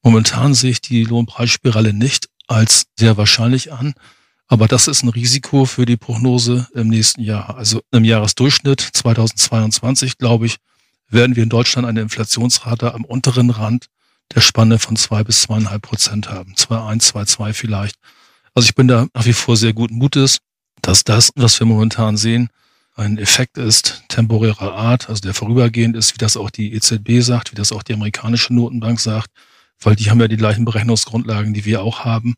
Momentan 0.02 0.54
sehe 0.54 0.72
ich 0.72 0.80
die 0.80 1.04
Lohnpreisspirale 1.04 1.92
nicht 1.92 2.30
als 2.48 2.86
sehr 2.98 3.18
wahrscheinlich 3.18 3.74
an, 3.74 3.94
aber 4.48 4.70
das 4.70 4.88
ist 4.88 5.04
ein 5.04 5.10
Risiko 5.10 5.66
für 5.66 5.86
die 5.86 5.98
Prognose 5.98 6.70
im 6.74 6.88
nächsten 6.88 7.22
Jahr. 7.22 7.58
Also 7.58 7.82
im 7.92 8.06
Jahresdurchschnitt 8.06 8.80
2022, 8.80 10.18
glaube 10.18 10.46
ich, 10.46 10.56
werden 11.10 11.36
wir 11.36 11.44
in 11.44 11.50
Deutschland 11.50 11.86
eine 11.86 12.02
Inflationsrate 12.02 12.94
am 12.94 13.04
unteren 13.04 13.50
Rand 13.50 13.88
der 14.34 14.42
Spanne 14.42 14.80
von 14.80 14.96
zwei 14.96 15.24
bis 15.24 15.42
zweieinhalb 15.44 15.82
Prozent 15.82 16.30
haben. 16.30 16.56
Zwei 16.56 16.82
eins, 16.82 17.08
zwei 17.08 17.26
zwei 17.26 17.54
vielleicht. 17.54 17.96
Also 18.54 18.68
ich 18.68 18.76
bin 18.76 18.88
da 18.88 19.08
nach 19.14 19.26
wie 19.26 19.34
vor 19.34 19.58
sehr 19.58 19.74
guten 19.74 19.96
Mutes, 19.96 20.40
dass 20.82 21.04
das, 21.04 21.32
was 21.36 21.60
wir 21.60 21.68
momentan 21.68 22.18
sehen, 22.18 22.50
ein 22.96 23.18
Effekt 23.18 23.58
ist 23.58 24.04
temporärer 24.10 24.74
Art, 24.74 25.10
also 25.10 25.22
der 25.22 25.34
vorübergehend 25.34 25.96
ist, 25.96 26.14
wie 26.14 26.18
das 26.18 26.36
auch 26.36 26.50
die 26.50 26.74
EZB 26.74 27.22
sagt, 27.22 27.52
wie 27.52 27.56
das 27.56 27.72
auch 27.72 27.84
die 27.84 27.94
amerikanische 27.94 28.54
Notenbank 28.54 29.00
sagt, 29.00 29.30
weil 29.80 29.96
die 29.96 30.10
haben 30.10 30.20
ja 30.20 30.28
die 30.28 30.38
gleichen 30.38 30.66
Berechnungsgrundlagen, 30.66 31.54
die 31.54 31.64
wir 31.64 31.82
auch 31.82 32.04
haben. 32.04 32.36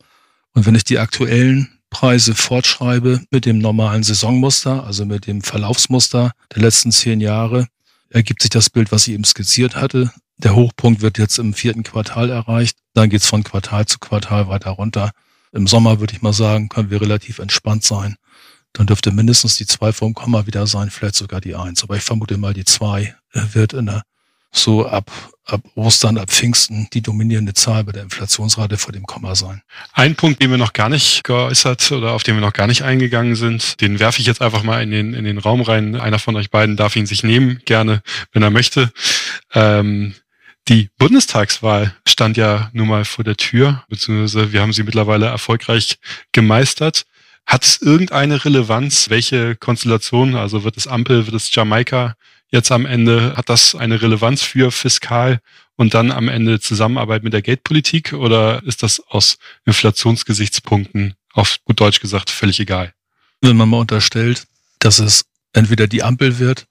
Und 0.54 0.66
wenn 0.66 0.76
ich 0.76 0.84
die 0.84 1.00
aktuellen 1.00 1.80
Preise 1.90 2.36
fortschreibe 2.36 3.22
mit 3.32 3.46
dem 3.46 3.58
normalen 3.58 4.04
Saisonmuster, 4.04 4.86
also 4.86 5.06
mit 5.06 5.26
dem 5.26 5.42
Verlaufsmuster 5.42 6.32
der 6.54 6.62
letzten 6.62 6.92
zehn 6.92 7.22
Jahre, 7.22 7.68
ergibt 8.10 8.42
sich 8.42 8.52
das 8.52 8.70
Bild, 8.70 8.92
was 8.92 9.08
ich 9.08 9.16
eben 9.16 9.24
skizziert 9.24 9.76
hatte. 9.76 10.12
Der 10.44 10.56
Hochpunkt 10.56 11.02
wird 11.02 11.20
jetzt 11.20 11.38
im 11.38 11.54
vierten 11.54 11.84
Quartal 11.84 12.32
erreicht. 12.32 12.78
Dann 12.94 13.10
geht's 13.10 13.28
von 13.28 13.44
Quartal 13.44 13.86
zu 13.86 14.00
Quartal 14.00 14.48
weiter 14.48 14.72
runter. 14.72 15.12
Im 15.52 15.68
Sommer 15.68 16.00
würde 16.00 16.14
ich 16.14 16.22
mal 16.22 16.34
sagen, 16.34 16.68
können 16.68 16.90
wir 16.90 17.02
relativ 17.02 17.40
entspannt 17.40 17.84
sein. 17.84 18.16
Dann 18.74 18.88
dürfte 18.88 19.12
mindestens 19.12 19.58
die 19.58 19.68
zwei 19.68 19.92
vom 19.92 20.14
Komma 20.14 20.48
wieder 20.48 20.66
sein, 20.66 20.90
vielleicht 20.90 21.16
sogar 21.16 21.42
die 21.42 21.56
eins. 21.56 21.84
Aber 21.84 21.96
ich 21.96 22.04
vermute 22.04 22.38
mal, 22.38 22.54
die 22.54 22.66
zwei 22.66 23.16
äh, 23.34 23.42
wird 23.54 23.74
in 23.74 23.86
der 23.88 24.02
so 24.54 24.86
ab, 24.86 25.10
ab 25.46 25.62
Ostern, 25.76 26.18
ab 26.18 26.30
Pfingsten 26.30 26.88
die 26.92 27.02
dominierende 27.02 27.54
Zahl 27.54 27.84
bei 27.84 27.92
der 27.94 28.04
Inflationsrate 28.04 28.78
vor 28.78 28.92
dem 28.92 29.06
Komma 29.06 29.36
sein. 29.36 29.62
Ein 29.94 30.16
Punkt, 30.16 30.42
den 30.42 30.52
wir 30.52 30.58
noch 30.58 30.74
gar 30.74 30.90
nicht 30.90 31.24
geäußert 31.24 31.92
oder 31.92 32.12
auf 32.12 32.24
den 32.24 32.36
wir 32.36 32.42
noch 32.42 32.54
gar 32.54 32.68
nicht 32.68 32.84
eingegangen 32.84 33.36
sind, 33.36 33.80
den 33.80 34.00
werfe 34.00 34.20
ich 34.20 34.26
jetzt 34.26 34.42
einfach 34.42 34.64
mal 34.64 34.84
in 34.84 34.92
den, 34.92 35.14
in 35.14 35.24
den 35.24 35.38
Raum 35.38 35.62
rein. 35.62 35.96
Einer 35.96 36.20
von 36.20 36.36
euch 36.36 36.50
beiden 36.50 36.76
darf 36.76 36.96
ihn 36.96 37.06
sich 37.06 37.24
nehmen, 37.24 37.62
gerne, 37.66 38.02
wenn 38.34 38.44
er 38.44 38.50
möchte. 38.50 38.92
Ähm, 39.54 40.16
die 40.72 40.90
Bundestagswahl 40.98 41.94
stand 42.08 42.38
ja 42.38 42.70
nun 42.72 42.88
mal 42.88 43.04
vor 43.04 43.26
der 43.26 43.36
Tür, 43.36 43.84
beziehungsweise 43.90 44.54
wir 44.54 44.62
haben 44.62 44.72
sie 44.72 44.84
mittlerweile 44.84 45.26
erfolgreich 45.26 45.98
gemeistert. 46.32 47.06
Hat 47.46 47.66
es 47.66 47.82
irgendeine 47.82 48.46
Relevanz? 48.46 49.10
Welche 49.10 49.58
Konstellation, 49.58 50.36
also 50.36 50.64
wird 50.64 50.78
es 50.78 50.88
Ampel, 50.88 51.26
wird 51.26 51.36
es 51.36 51.54
Jamaika 51.54 52.16
jetzt 52.52 52.72
am 52.72 52.86
Ende? 52.86 53.36
Hat 53.36 53.50
das 53.50 53.76
eine 53.76 54.02
Relevanz 54.02 54.44
für 54.44 54.72
fiskal 54.72 55.42
und 55.76 55.94
dann 55.94 56.10
am 56.10 56.30
Ende 56.30 56.62
Zusammenarbeit 56.62 57.24
mit 57.24 57.34
der 57.34 57.42
Geldpolitik 57.42 58.14
oder 58.14 58.64
ist 58.64 58.82
das 58.82 59.02
aus 59.02 59.40
Inflationsgesichtspunkten 59.66 61.16
auf 61.34 61.58
gut 61.66 61.82
Deutsch 61.82 62.00
gesagt 62.00 62.30
völlig 62.30 62.62
egal? 62.62 62.94
Wenn 63.42 63.58
man 63.58 63.68
mal 63.68 63.82
unterstellt, 63.82 64.48
dass 64.80 65.00
es 65.00 65.26
entweder 65.52 65.88
die 65.88 66.04
Ampel 66.04 66.40
wird 66.40 66.68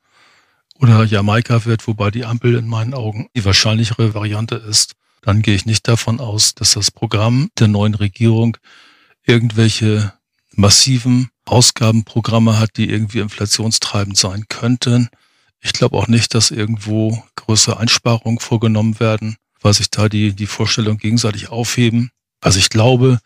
oder 0.80 1.04
Jamaika 1.04 1.64
wird, 1.66 1.86
wobei 1.86 2.10
die 2.10 2.24
Ampel 2.24 2.56
in 2.56 2.66
meinen 2.66 2.94
Augen 2.94 3.28
die 3.36 3.44
wahrscheinlichere 3.44 4.14
Variante 4.14 4.56
ist, 4.56 4.94
dann 5.22 5.42
gehe 5.42 5.54
ich 5.54 5.66
nicht 5.66 5.86
davon 5.86 6.20
aus, 6.20 6.54
dass 6.54 6.72
das 6.72 6.90
Programm 6.90 7.50
der 7.58 7.68
neuen 7.68 7.94
Regierung 7.94 8.56
irgendwelche 9.26 10.14
massiven 10.54 11.28
Ausgabenprogramme 11.44 12.58
hat, 12.58 12.76
die 12.76 12.88
irgendwie 12.88 13.18
inflationstreibend 13.18 14.16
sein 14.16 14.46
könnten. 14.48 15.08
Ich 15.60 15.74
glaube 15.74 15.98
auch 15.98 16.08
nicht, 16.08 16.34
dass 16.34 16.50
irgendwo 16.50 17.22
größere 17.36 17.78
Einsparungen 17.78 18.40
vorgenommen 18.40 18.98
werden, 18.98 19.36
weil 19.60 19.74
sich 19.74 19.90
da 19.90 20.08
die, 20.08 20.32
die 20.32 20.46
Vorstellungen 20.46 20.98
gegenseitig 20.98 21.50
aufheben. 21.50 22.10
Also 22.40 22.58
ich 22.58 22.70
glaube, 22.70 23.18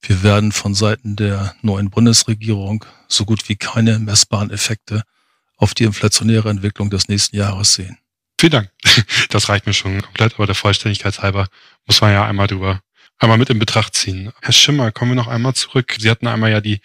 wir 0.00 0.22
werden 0.22 0.52
von 0.52 0.74
Seiten 0.74 1.16
der 1.16 1.54
neuen 1.62 1.90
Bundesregierung 1.90 2.84
so 3.08 3.24
gut 3.24 3.48
wie 3.48 3.56
keine 3.56 3.98
messbaren 3.98 4.50
Effekte 4.50 5.02
auf 5.60 5.74
die 5.74 5.84
inflationäre 5.84 6.50
Entwicklung 6.50 6.90
des 6.90 7.08
nächsten 7.08 7.36
Jahres 7.36 7.74
sehen. 7.74 7.98
Vielen 8.40 8.52
Dank. 8.52 8.70
Das 9.28 9.48
reicht 9.48 9.66
mir 9.66 9.74
schon 9.74 10.02
komplett, 10.02 10.34
aber 10.34 10.46
der 10.46 10.56
Vollständigkeit 10.56 11.22
halber 11.22 11.46
muss 11.86 12.00
man 12.00 12.12
ja 12.12 12.26
einmal 12.26 12.48
drüber 12.48 12.80
einmal 13.18 13.38
mit 13.38 13.50
in 13.50 13.58
Betracht 13.58 13.94
ziehen. 13.94 14.32
Herr 14.40 14.52
Schimmer, 14.52 14.90
kommen 14.90 15.12
wir 15.12 15.16
noch 15.16 15.28
einmal 15.28 15.54
zurück. 15.54 15.94
Sie 15.98 16.10
hatten 16.10 16.26
einmal 16.26 16.50
ja 16.50 16.60
die 16.60 16.80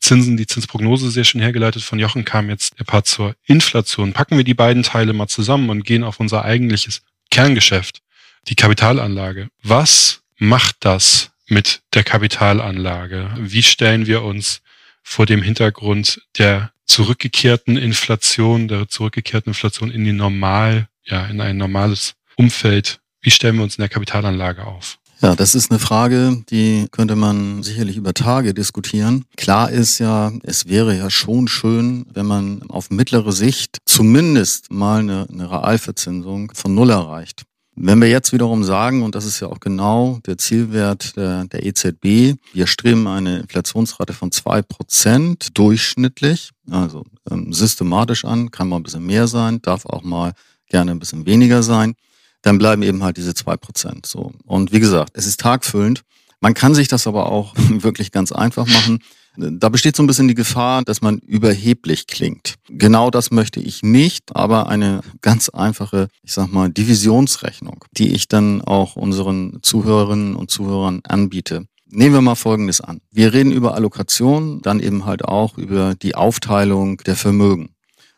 Zinsen, 0.00 0.36
die 0.36 0.46
Zinsprognose 0.46 1.10
sehr 1.10 1.24
schön 1.24 1.42
hergeleitet. 1.42 1.82
Von 1.82 1.98
Jochen 1.98 2.24
kam 2.24 2.48
jetzt 2.48 2.78
der 2.78 2.84
Part 2.84 3.06
zur 3.06 3.36
Inflation. 3.44 4.14
Packen 4.14 4.36
wir 4.36 4.44
die 4.44 4.54
beiden 4.54 4.82
Teile 4.82 5.12
mal 5.12 5.28
zusammen 5.28 5.68
und 5.70 5.84
gehen 5.84 6.02
auf 6.02 6.20
unser 6.20 6.44
eigentliches 6.44 7.02
Kerngeschäft, 7.30 8.00
die 8.48 8.54
Kapitalanlage. 8.54 9.48
Was 9.62 10.22
macht 10.38 10.76
das 10.80 11.32
mit 11.46 11.82
der 11.92 12.02
Kapitalanlage? 12.02 13.30
Wie 13.38 13.62
stellen 13.62 14.06
wir 14.06 14.22
uns 14.22 14.62
vor 15.02 15.26
dem 15.26 15.42
Hintergrund 15.42 16.22
der 16.38 16.72
zurückgekehrten 16.86 17.76
Inflation, 17.76 18.68
der 18.68 18.88
zurückgekehrten 18.88 19.50
Inflation 19.50 19.90
in 19.90 20.04
die 20.04 20.12
normal, 20.12 20.88
ja, 21.04 21.26
in 21.26 21.40
ein 21.40 21.56
normales 21.56 22.14
Umfeld. 22.36 23.00
Wie 23.20 23.30
stellen 23.30 23.56
wir 23.56 23.64
uns 23.64 23.76
in 23.76 23.82
der 23.82 23.88
Kapitalanlage 23.88 24.66
auf? 24.66 24.98
Ja, 25.22 25.34
das 25.34 25.54
ist 25.54 25.70
eine 25.70 25.80
Frage, 25.80 26.42
die 26.50 26.86
könnte 26.90 27.16
man 27.16 27.62
sicherlich 27.62 27.96
über 27.96 28.12
Tage 28.12 28.52
diskutieren. 28.52 29.24
Klar 29.36 29.70
ist 29.70 29.98
ja, 29.98 30.32
es 30.42 30.68
wäre 30.68 30.94
ja 30.96 31.08
schon 31.08 31.48
schön, 31.48 32.04
wenn 32.12 32.26
man 32.26 32.62
auf 32.68 32.90
mittlere 32.90 33.32
Sicht 33.32 33.78
zumindest 33.86 34.70
mal 34.70 35.00
eine, 35.00 35.26
eine 35.32 35.50
Realverzinsung 35.50 36.52
von 36.54 36.74
Null 36.74 36.90
erreicht. 36.90 37.44
Wenn 37.76 38.00
wir 38.00 38.08
jetzt 38.08 38.32
wiederum 38.32 38.62
sagen, 38.62 39.02
und 39.02 39.16
das 39.16 39.24
ist 39.24 39.40
ja 39.40 39.48
auch 39.48 39.58
genau 39.58 40.20
der 40.26 40.38
Zielwert 40.38 41.16
der, 41.16 41.46
EZB, 41.52 42.36
wir 42.52 42.66
streben 42.68 43.08
eine 43.08 43.40
Inflationsrate 43.40 44.12
von 44.12 44.30
zwei 44.30 44.62
Prozent 44.62 45.58
durchschnittlich, 45.58 46.50
also 46.70 47.04
ähm, 47.28 47.52
systematisch 47.52 48.24
an, 48.24 48.52
kann 48.52 48.68
mal 48.68 48.76
ein 48.76 48.84
bisschen 48.84 49.04
mehr 49.04 49.26
sein, 49.26 49.60
darf 49.60 49.86
auch 49.86 50.02
mal 50.02 50.34
gerne 50.68 50.92
ein 50.92 51.00
bisschen 51.00 51.26
weniger 51.26 51.64
sein, 51.64 51.94
dann 52.42 52.58
bleiben 52.58 52.82
eben 52.82 53.02
halt 53.02 53.16
diese 53.16 53.34
zwei 53.34 53.56
Prozent. 53.56 54.06
So. 54.06 54.32
Und 54.44 54.70
wie 54.70 54.80
gesagt, 54.80 55.10
es 55.14 55.26
ist 55.26 55.40
tagfüllend. 55.40 56.02
Man 56.40 56.54
kann 56.54 56.74
sich 56.74 56.86
das 56.88 57.06
aber 57.08 57.26
auch 57.26 57.54
wirklich 57.70 58.12
ganz 58.12 58.30
einfach 58.30 58.66
machen. 58.66 59.00
Da 59.36 59.68
besteht 59.68 59.96
so 59.96 60.02
ein 60.02 60.06
bisschen 60.06 60.28
die 60.28 60.34
Gefahr, 60.34 60.82
dass 60.82 61.02
man 61.02 61.18
überheblich 61.18 62.06
klingt. 62.06 62.54
Genau 62.68 63.10
das 63.10 63.30
möchte 63.30 63.60
ich 63.60 63.82
nicht, 63.82 64.34
aber 64.34 64.68
eine 64.68 65.00
ganz 65.22 65.48
einfache, 65.48 66.08
ich 66.22 66.32
sag 66.32 66.52
mal, 66.52 66.70
Divisionsrechnung, 66.70 67.84
die 67.92 68.12
ich 68.12 68.28
dann 68.28 68.62
auch 68.62 68.96
unseren 68.96 69.58
Zuhörerinnen 69.62 70.36
und 70.36 70.50
Zuhörern 70.50 71.00
anbiete. 71.02 71.66
Nehmen 71.90 72.14
wir 72.14 72.22
mal 72.22 72.34
Folgendes 72.34 72.80
an. 72.80 73.00
Wir 73.10 73.32
reden 73.32 73.52
über 73.52 73.74
Allokation, 73.74 74.60
dann 74.62 74.80
eben 74.80 75.04
halt 75.04 75.24
auch 75.24 75.58
über 75.58 75.94
die 75.94 76.14
Aufteilung 76.14 76.98
der 76.98 77.16
Vermögen. 77.16 77.70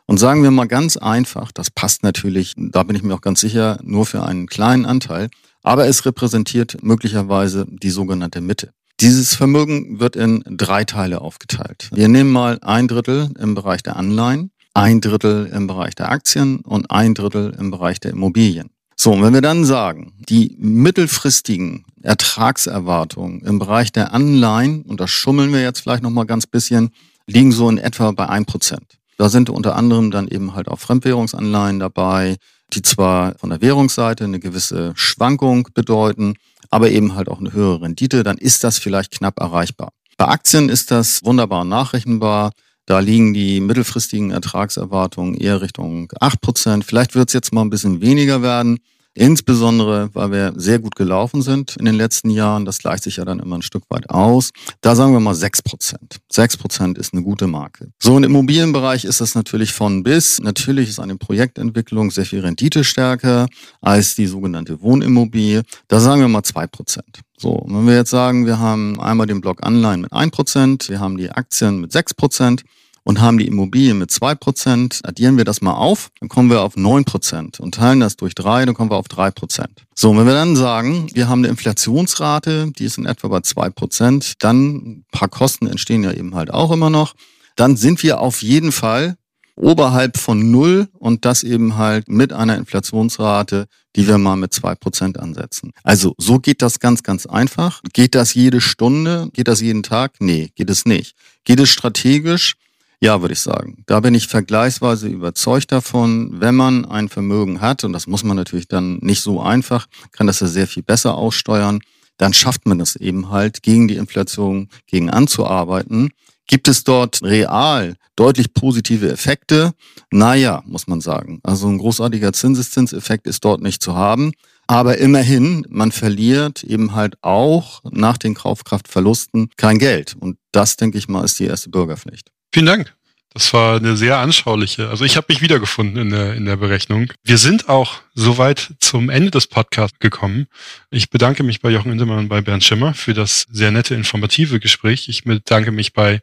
Und 0.06 0.18
sagen 0.18 0.42
wir 0.42 0.50
mal 0.50 0.68
ganz 0.68 0.96
einfach, 0.96 1.50
das 1.50 1.70
passt 1.70 2.02
natürlich, 2.02 2.54
da 2.56 2.84
bin 2.84 2.94
ich 2.94 3.02
mir 3.02 3.14
auch 3.14 3.20
ganz 3.20 3.40
sicher, 3.40 3.78
nur 3.82 4.06
für 4.06 4.22
einen 4.22 4.46
kleinen 4.46 4.86
Anteil, 4.86 5.28
aber 5.62 5.88
es 5.88 6.06
repräsentiert 6.06 6.76
möglicherweise 6.82 7.66
die 7.68 7.90
sogenannte 7.90 8.40
Mitte. 8.40 8.70
Dieses 9.00 9.34
Vermögen 9.34 10.00
wird 10.00 10.16
in 10.16 10.42
drei 10.46 10.84
Teile 10.84 11.20
aufgeteilt. 11.20 11.90
Wir 11.92 12.08
nehmen 12.08 12.32
mal 12.32 12.58
ein 12.62 12.88
Drittel 12.88 13.30
im 13.38 13.54
Bereich 13.54 13.82
der 13.82 13.96
Anleihen, 13.96 14.50
ein 14.72 15.02
Drittel 15.02 15.46
im 15.52 15.66
Bereich 15.66 15.94
der 15.94 16.10
Aktien 16.10 16.60
und 16.60 16.90
ein 16.90 17.12
Drittel 17.12 17.54
im 17.58 17.70
Bereich 17.70 18.00
der 18.00 18.12
Immobilien. 18.12 18.70
So, 18.96 19.12
und 19.12 19.22
wenn 19.22 19.34
wir 19.34 19.42
dann 19.42 19.66
sagen, 19.66 20.14
die 20.26 20.56
mittelfristigen 20.58 21.84
Ertragserwartungen 22.02 23.42
im 23.42 23.58
Bereich 23.58 23.92
der 23.92 24.14
Anleihen, 24.14 24.80
und 24.82 24.98
das 24.98 25.10
schummeln 25.10 25.52
wir 25.52 25.60
jetzt 25.60 25.80
vielleicht 25.80 26.02
nochmal 26.02 26.24
ganz 26.24 26.46
bisschen, 26.46 26.90
liegen 27.26 27.52
so 27.52 27.68
in 27.68 27.76
etwa 27.76 28.12
bei 28.12 28.26
ein 28.30 28.46
Prozent. 28.46 28.98
Da 29.18 29.28
sind 29.28 29.50
unter 29.50 29.76
anderem 29.76 30.10
dann 30.10 30.26
eben 30.26 30.54
halt 30.54 30.68
auch 30.68 30.78
Fremdwährungsanleihen 30.78 31.80
dabei, 31.80 32.36
die 32.72 32.80
zwar 32.80 33.36
von 33.38 33.50
der 33.50 33.60
Währungsseite 33.60 34.24
eine 34.24 34.40
gewisse 34.40 34.92
Schwankung 34.94 35.68
bedeuten, 35.74 36.34
aber 36.70 36.90
eben 36.90 37.14
halt 37.14 37.28
auch 37.28 37.40
eine 37.40 37.52
höhere 37.52 37.82
Rendite, 37.82 38.22
dann 38.22 38.38
ist 38.38 38.64
das 38.64 38.78
vielleicht 38.78 39.12
knapp 39.12 39.40
erreichbar. 39.40 39.90
Bei 40.16 40.28
Aktien 40.28 40.68
ist 40.68 40.90
das 40.90 41.24
wunderbar 41.24 41.64
nachrechenbar. 41.64 42.52
Da 42.86 43.00
liegen 43.00 43.34
die 43.34 43.60
mittelfristigen 43.60 44.30
Ertragserwartungen 44.30 45.34
eher 45.34 45.60
Richtung 45.60 46.08
8%. 46.20 46.84
Vielleicht 46.84 47.14
wird 47.14 47.28
es 47.28 47.34
jetzt 47.34 47.52
mal 47.52 47.62
ein 47.62 47.70
bisschen 47.70 48.00
weniger 48.00 48.42
werden. 48.42 48.78
Insbesondere, 49.16 50.10
weil 50.12 50.30
wir 50.30 50.52
sehr 50.56 50.78
gut 50.78 50.94
gelaufen 50.94 51.40
sind 51.40 51.74
in 51.78 51.86
den 51.86 51.94
letzten 51.94 52.28
Jahren. 52.28 52.66
Das 52.66 52.78
gleicht 52.80 53.02
sich 53.02 53.16
ja 53.16 53.24
dann 53.24 53.40
immer 53.40 53.56
ein 53.56 53.62
Stück 53.62 53.84
weit 53.88 54.10
aus. 54.10 54.50
Da 54.82 54.94
sagen 54.94 55.14
wir 55.14 55.20
mal 55.20 55.34
6 55.34 55.62
Prozent. 55.62 56.18
6 56.30 56.58
Prozent 56.58 56.98
ist 56.98 57.14
eine 57.14 57.22
gute 57.22 57.46
Marke. 57.46 57.88
So, 57.98 58.14
im 58.14 58.24
Immobilienbereich 58.24 59.06
ist 59.06 59.22
das 59.22 59.34
natürlich 59.34 59.72
von 59.72 60.02
bis. 60.02 60.38
Natürlich 60.40 60.90
ist 60.90 61.00
eine 61.00 61.16
Projektentwicklung 61.16 62.10
sehr 62.10 62.26
viel 62.26 62.40
Rendite 62.40 62.84
stärker 62.84 63.48
als 63.80 64.16
die 64.16 64.26
sogenannte 64.26 64.82
Wohnimmobilie. 64.82 65.62
Da 65.88 65.98
sagen 65.98 66.20
wir 66.20 66.28
mal 66.28 66.42
2 66.42 66.66
Prozent. 66.66 67.20
So, 67.38 67.64
wenn 67.66 67.86
wir 67.86 67.94
jetzt 67.94 68.10
sagen, 68.10 68.44
wir 68.44 68.58
haben 68.58 69.00
einmal 69.00 69.26
den 69.26 69.40
Block 69.40 69.64
Anleihen 69.64 70.02
mit 70.02 70.12
1 70.12 70.30
Prozent, 70.30 70.90
wir 70.90 71.00
haben 71.00 71.16
die 71.16 71.30
Aktien 71.30 71.80
mit 71.80 71.90
6 71.90 72.12
Prozent, 72.12 72.64
und 73.06 73.20
haben 73.20 73.38
die 73.38 73.46
Immobilie 73.46 73.94
mit 73.94 74.10
zwei 74.10 74.34
Prozent, 74.34 74.98
addieren 75.04 75.36
wir 75.36 75.44
das 75.44 75.62
mal 75.62 75.74
auf, 75.74 76.10
dann 76.18 76.28
kommen 76.28 76.50
wir 76.50 76.62
auf 76.62 76.76
neun 76.76 77.04
Prozent 77.04 77.60
und 77.60 77.76
teilen 77.76 78.00
das 78.00 78.16
durch 78.16 78.34
drei, 78.34 78.64
dann 78.64 78.74
kommen 78.74 78.90
wir 78.90 78.96
auf 78.96 79.06
drei 79.06 79.30
Prozent. 79.30 79.86
So, 79.94 80.16
wenn 80.16 80.26
wir 80.26 80.34
dann 80.34 80.56
sagen, 80.56 81.08
wir 81.14 81.28
haben 81.28 81.38
eine 81.38 81.48
Inflationsrate, 81.48 82.72
die 82.76 82.84
ist 82.84 82.98
in 82.98 83.06
etwa 83.06 83.28
bei 83.28 83.40
zwei 83.42 83.70
Prozent, 83.70 84.34
dann 84.40 84.74
ein 84.74 85.04
paar 85.12 85.28
Kosten 85.28 85.68
entstehen 85.68 86.02
ja 86.02 86.12
eben 86.12 86.34
halt 86.34 86.52
auch 86.52 86.72
immer 86.72 86.90
noch, 86.90 87.14
dann 87.54 87.76
sind 87.76 88.02
wir 88.02 88.18
auf 88.18 88.42
jeden 88.42 88.72
Fall 88.72 89.14
oberhalb 89.54 90.18
von 90.18 90.50
null 90.50 90.88
und 90.98 91.24
das 91.24 91.44
eben 91.44 91.76
halt 91.76 92.08
mit 92.08 92.32
einer 92.32 92.56
Inflationsrate, 92.56 93.66
die 93.94 94.08
wir 94.08 94.18
mal 94.18 94.36
mit 94.36 94.52
zwei 94.52 94.74
Prozent 94.74 95.20
ansetzen. 95.20 95.70
Also 95.84 96.14
so 96.18 96.40
geht 96.40 96.60
das 96.60 96.80
ganz, 96.80 97.04
ganz 97.04 97.24
einfach. 97.24 97.82
Geht 97.92 98.16
das 98.16 98.34
jede 98.34 98.60
Stunde? 98.60 99.28
Geht 99.32 99.46
das 99.46 99.60
jeden 99.60 99.84
Tag? 99.84 100.14
Nee, 100.18 100.50
geht 100.56 100.70
es 100.70 100.86
nicht. 100.86 101.14
Geht 101.44 101.60
es 101.60 101.70
strategisch? 101.70 102.56
Ja, 103.00 103.20
würde 103.20 103.34
ich 103.34 103.40
sagen. 103.40 103.82
Da 103.86 104.00
bin 104.00 104.14
ich 104.14 104.26
vergleichsweise 104.26 105.08
überzeugt 105.08 105.70
davon, 105.70 106.40
wenn 106.40 106.54
man 106.54 106.86
ein 106.86 107.08
Vermögen 107.08 107.60
hat, 107.60 107.84
und 107.84 107.92
das 107.92 108.06
muss 108.06 108.24
man 108.24 108.36
natürlich 108.36 108.68
dann 108.68 108.98
nicht 109.02 109.20
so 109.20 109.40
einfach, 109.40 109.86
kann 110.12 110.26
das 110.26 110.40
ja 110.40 110.46
sehr 110.46 110.66
viel 110.66 110.82
besser 110.82 111.14
aussteuern, 111.14 111.80
dann 112.16 112.32
schafft 112.32 112.66
man 112.66 112.80
es 112.80 112.96
eben 112.96 113.30
halt, 113.30 113.62
gegen 113.62 113.88
die 113.88 113.96
Inflation 113.96 114.68
gegen 114.86 115.10
anzuarbeiten. 115.10 116.10
Gibt 116.46 116.68
es 116.68 116.84
dort 116.84 117.22
real 117.22 117.96
deutlich 118.14 118.54
positive 118.54 119.10
Effekte? 119.10 119.72
Naja, 120.10 120.62
muss 120.64 120.86
man 120.86 121.00
sagen. 121.02 121.40
Also 121.42 121.68
ein 121.68 121.78
großartiger 121.78 122.32
Zinseszinseffekt 122.32 123.26
ist 123.26 123.44
dort 123.44 123.60
nicht 123.60 123.82
zu 123.82 123.94
haben. 123.94 124.32
Aber 124.68 124.98
immerhin, 124.98 125.66
man 125.68 125.92
verliert 125.92 126.64
eben 126.64 126.94
halt 126.94 127.16
auch 127.22 127.82
nach 127.84 128.16
den 128.16 128.34
Kaufkraftverlusten 128.34 129.50
kein 129.56 129.78
Geld. 129.78 130.16
Und 130.18 130.38
das, 130.52 130.76
denke 130.76 130.98
ich 130.98 131.08
mal, 131.08 131.24
ist 131.24 131.38
die 131.38 131.44
erste 131.44 131.68
Bürgerpflicht. 131.68 132.30
Vielen 132.52 132.66
Dank. 132.66 132.96
Das 133.36 133.52
war 133.52 133.76
eine 133.76 133.98
sehr 133.98 134.16
anschauliche. 134.16 134.88
Also 134.88 135.04
ich 135.04 135.18
habe 135.18 135.26
mich 135.28 135.42
wiedergefunden 135.42 136.00
in 136.00 136.08
der, 136.08 136.32
in 136.36 136.46
der 136.46 136.56
Berechnung. 136.56 137.12
Wir 137.22 137.36
sind 137.36 137.68
auch 137.68 138.00
soweit 138.14 138.72
zum 138.80 139.10
Ende 139.10 139.30
des 139.30 139.46
Podcasts 139.46 139.98
gekommen. 139.98 140.46
Ich 140.90 141.10
bedanke 141.10 141.42
mich 141.42 141.60
bei 141.60 141.68
Jochen 141.68 141.92
Indemann 141.92 142.20
und 142.20 142.28
bei 142.28 142.40
Bernd 142.40 142.64
Schimmer 142.64 142.94
für 142.94 143.12
das 143.12 143.44
sehr 143.50 143.70
nette, 143.72 143.94
informative 143.94 144.58
Gespräch. 144.58 145.10
Ich 145.10 145.24
bedanke 145.24 145.70
mich 145.70 145.92
bei 145.92 146.20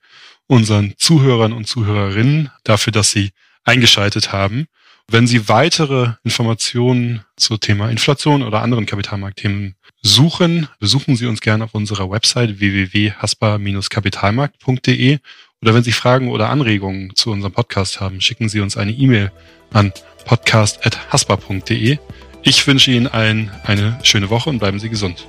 unseren 0.47 0.95
Zuhörern 0.97 1.53
und 1.53 1.67
Zuhörerinnen 1.67 2.49
dafür, 2.63 2.91
dass 2.91 3.11
sie 3.11 3.29
eingeschaltet 3.63 4.31
haben. 4.31 4.65
Wenn 5.07 5.27
Sie 5.27 5.47
weitere 5.49 6.13
Informationen 6.23 7.25
zum 7.35 7.59
Thema 7.59 7.91
Inflation 7.91 8.41
oder 8.41 8.61
anderen 8.61 8.85
Kapitalmarktthemen 8.85 9.75
suchen, 10.01 10.69
besuchen 10.79 11.17
Sie 11.17 11.27
uns 11.27 11.41
gerne 11.41 11.65
auf 11.65 11.75
unserer 11.75 12.09
Website 12.09 12.59
www.haspa-kapitalmarkt.de 12.59 15.19
oder 15.63 15.73
wenn 15.73 15.83
Sie 15.83 15.93
Fragen 15.93 16.27
oder 16.27 16.49
Anregungen 16.49 17.15
zu 17.15 17.31
unserem 17.31 17.53
Podcast 17.53 18.01
haben, 18.01 18.19
schicken 18.19 18.49
Sie 18.49 18.59
uns 18.59 18.75
eine 18.75 18.91
E-Mail 18.91 19.31
an 19.71 19.93
podcast.haspa.de. 20.25 21.99
Ich 22.41 22.67
wünsche 22.67 22.91
Ihnen 22.91 23.07
allen 23.07 23.49
eine 23.63 23.97
schöne 24.03 24.29
Woche 24.29 24.49
und 24.49 24.59
bleiben 24.59 24.79
Sie 24.79 24.89
gesund. 24.89 25.25